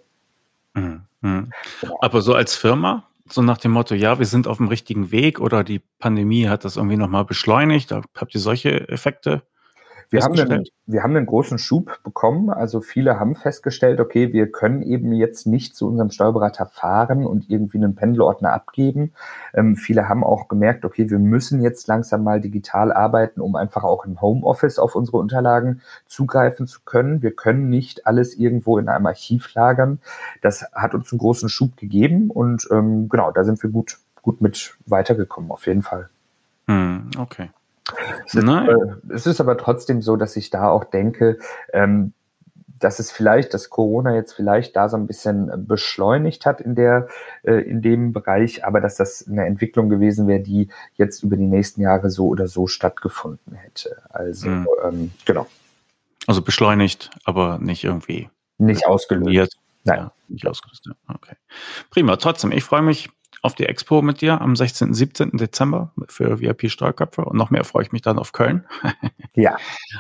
Mhm. 0.74 1.02
Genau. 1.22 1.98
Aber 2.02 2.22
so 2.22 2.34
als 2.34 2.56
Firma, 2.56 3.04
so 3.28 3.42
nach 3.42 3.58
dem 3.58 3.72
Motto, 3.72 3.96
ja, 3.96 4.20
wir 4.20 4.26
sind 4.26 4.48
auf 4.48 4.58
dem 4.58 4.68
richtigen 4.68 5.12
Weg 5.12 5.40
oder 5.40 5.64
die 5.64 5.82
Pandemie 6.00 6.48
hat 6.48 6.66
das 6.66 6.78
irgendwie 6.78 6.98
nochmal 6.98 7.26
beschleunigt. 7.26 7.92
Habt 7.92 8.36
ihr 8.36 8.42
solche 8.42 8.88
Effekte? 8.90 9.44
Wir 10.10 10.22
haben, 10.24 10.39
einen, 10.39 10.63
wir 10.86 11.04
haben 11.04 11.15
einen 11.15 11.26
großen 11.26 11.58
Schub 11.58 12.00
bekommen. 12.04 12.50
Also 12.50 12.82
viele 12.82 13.20
haben 13.20 13.36
festgestellt, 13.36 14.00
okay, 14.00 14.34
wir 14.34 14.52
können 14.52 14.82
eben 14.82 15.12
jetzt 15.13 15.48
nicht 15.48 15.76
zu 15.76 15.88
unserem 15.88 16.12
Steuerberater 16.12 16.65
fahren 16.65 17.26
und 17.26 17.50
irgendwie 17.50 17.78
einen 17.78 17.96
Pendelordner 17.96 18.54
abgeben. 18.54 19.13
Ähm, 19.54 19.76
viele 19.76 20.08
haben 20.08 20.24
auch 20.24 20.48
gemerkt, 20.48 20.86
okay, 20.86 21.10
wir 21.10 21.20
müssen 21.20 21.62
jetzt 21.62 21.88
langsam 21.88 22.24
mal 22.24 22.39
digital 22.41 22.91
arbeiten, 22.94 23.41
um 23.41 23.56
einfach 23.56 23.84
auch 23.84 24.06
im 24.06 24.22
Homeoffice 24.22 24.80
auf 24.80 24.96
unsere 24.96 25.18
Unterlagen 25.18 25.82
zugreifen 26.06 26.68
zu 26.68 26.82
können. 26.86 27.22
Wir 27.22 27.32
können 27.32 27.70
nicht 27.70 28.08
alles 28.08 28.36
irgendwo 28.36 28.78
in 28.78 28.89
einem 28.89 29.06
Archiv 29.08 29.54
lagern. 29.54 30.00
Das 30.41 30.65
hat 30.74 30.94
uns 30.94 31.12
einen 31.12 31.20
großen 31.20 31.50
Schub 31.50 31.78
gegeben 31.78 32.30
und 32.30 32.68
ähm, 32.72 33.10
genau, 33.10 33.32
da 33.32 33.44
sind 33.44 33.62
wir 33.63 33.70
gut, 33.70 33.98
gut 34.22 34.41
mit 34.41 34.76
weitergekommen, 34.86 35.52
auf 35.52 35.65
jeden 35.65 35.82
Fall. 35.82 36.10
Hm, 36.68 37.12
okay. 37.18 37.50
Es 38.26 38.34
ist, 38.34 38.43
äh, 38.43 38.76
es 39.13 39.28
ist, 39.28 39.39
aber 39.39 39.58
trotzdem 39.58 40.02
so, 40.02 40.15
dass 40.15 40.36
ich 40.36 40.50
da 40.50 40.69
auch 40.69 40.84
denke, 40.86 41.38
ähm, 41.71 42.13
dass 42.80 43.00
es 43.00 43.12
vielleicht, 43.12 43.54
dass 43.54 43.69
Corona 43.69 44.15
jetzt 44.15 44.34
vielleicht 44.34 44.76
da 44.76 44.89
so 44.89 44.98
ein 44.98 45.08
bisschen 45.08 45.65
beschleunigt 45.67 46.45
hat 46.45 46.62
in 46.62 46.76
der, 46.76 47.08
äh, 47.43 47.62
in 47.62 47.82
dem 47.82 48.12
Bereich, 48.12 48.65
aber 48.65 48.82
dass 48.82 48.95
das 48.95 49.26
eine 49.28 49.45
Entwicklung 49.45 49.89
gewesen 49.89 50.28
wäre, 50.28 50.41
die 50.41 50.69
jetzt 50.95 51.24
über 51.24 51.38
die 51.38 51.48
nächsten 51.48 51.82
Jahre 51.82 52.10
so 52.10 52.28
oder 52.28 52.48
so 52.48 52.67
stattgefunden 52.67 53.54
hätte. 53.56 53.98
Also, 54.10 54.50
mhm. 54.50 54.67
ähm, 54.84 55.12
genau. 55.26 55.48
Also 56.28 56.41
beschleunigt, 56.41 57.12
aber 57.24 57.60
nicht 57.60 57.84
irgendwie. 57.84 58.30
Nicht 58.58 58.88
ausgelöst. 58.88 59.58
Nein. 59.84 59.98
Ja, 59.98 60.12
nicht 60.28 60.48
ausgelöst. 60.48 60.89
Okay. 61.08 61.36
Prima. 61.91 62.15
Trotzdem, 62.17 62.52
ich 62.52 62.63
freue 62.63 62.82
mich 62.82 63.10
auf 63.46 63.56
die 63.56 63.66
Expo 63.66 64.02
mit 64.02 64.22
dir 64.22 64.42
am 64.42 64.56
16. 64.56 64.94
17. 64.94 65.32
Dezember 65.34 65.94
für 66.08 66.40
VIP 66.40 66.70
Steuerköpfe 66.70 67.24
und 67.24 67.38
noch 67.38 67.52
mehr 67.52 67.64
freue 67.64 67.84
ich 67.84 67.92
mich 67.92 68.02
dann 68.02 68.18
auf 68.18 68.32
Köln. 68.32 68.66
ja. 69.36 69.56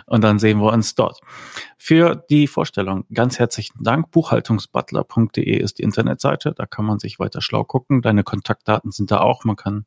Und 0.07 0.23
dann 0.23 0.39
sehen 0.39 0.59
wir 0.59 0.73
uns 0.73 0.95
dort. 0.95 1.21
Für 1.77 2.15
die 2.29 2.47
Vorstellung 2.47 3.05
ganz 3.13 3.37
herzlichen 3.37 3.83
Dank. 3.83 4.09
Buchhaltungsbutler.de 4.09 5.57
ist 5.57 5.77
die 5.77 5.83
Internetseite. 5.83 6.53
Da 6.55 6.65
kann 6.65 6.85
man 6.85 6.97
sich 6.97 7.19
weiter 7.19 7.41
schlau 7.41 7.63
gucken. 7.63 8.01
Deine 8.01 8.23
Kontaktdaten 8.23 8.91
sind 8.91 9.11
da 9.11 9.19
auch. 9.19 9.43
Man 9.43 9.55
kann 9.55 9.85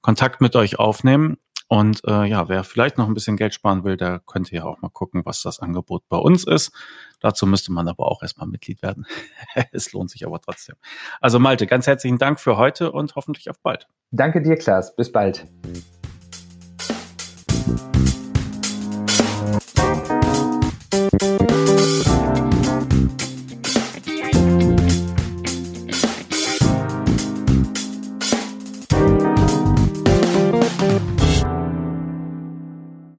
Kontakt 0.00 0.40
mit 0.40 0.54
euch 0.54 0.78
aufnehmen. 0.78 1.36
Und 1.72 2.02
äh, 2.04 2.24
ja, 2.24 2.48
wer 2.48 2.64
vielleicht 2.64 2.98
noch 2.98 3.06
ein 3.06 3.14
bisschen 3.14 3.36
Geld 3.36 3.54
sparen 3.54 3.84
will, 3.84 3.96
der 3.96 4.18
könnte 4.26 4.56
ja 4.56 4.64
auch 4.64 4.82
mal 4.82 4.88
gucken, 4.88 5.24
was 5.24 5.40
das 5.42 5.60
Angebot 5.60 6.02
bei 6.08 6.16
uns 6.16 6.42
ist. 6.44 6.72
Dazu 7.20 7.46
müsste 7.46 7.70
man 7.72 7.86
aber 7.86 8.10
auch 8.10 8.22
erstmal 8.22 8.48
Mitglied 8.48 8.82
werden. 8.82 9.06
es 9.72 9.92
lohnt 9.92 10.10
sich 10.10 10.26
aber 10.26 10.40
trotzdem. 10.40 10.74
Also 11.20 11.38
Malte, 11.38 11.68
ganz 11.68 11.86
herzlichen 11.86 12.18
Dank 12.18 12.40
für 12.40 12.56
heute 12.56 12.90
und 12.90 13.14
hoffentlich 13.14 13.48
auf 13.50 13.60
bald. 13.60 13.86
Danke 14.10 14.42
dir, 14.42 14.56
Klaas. 14.56 14.96
Bis 14.96 15.12
bald. 15.12 15.46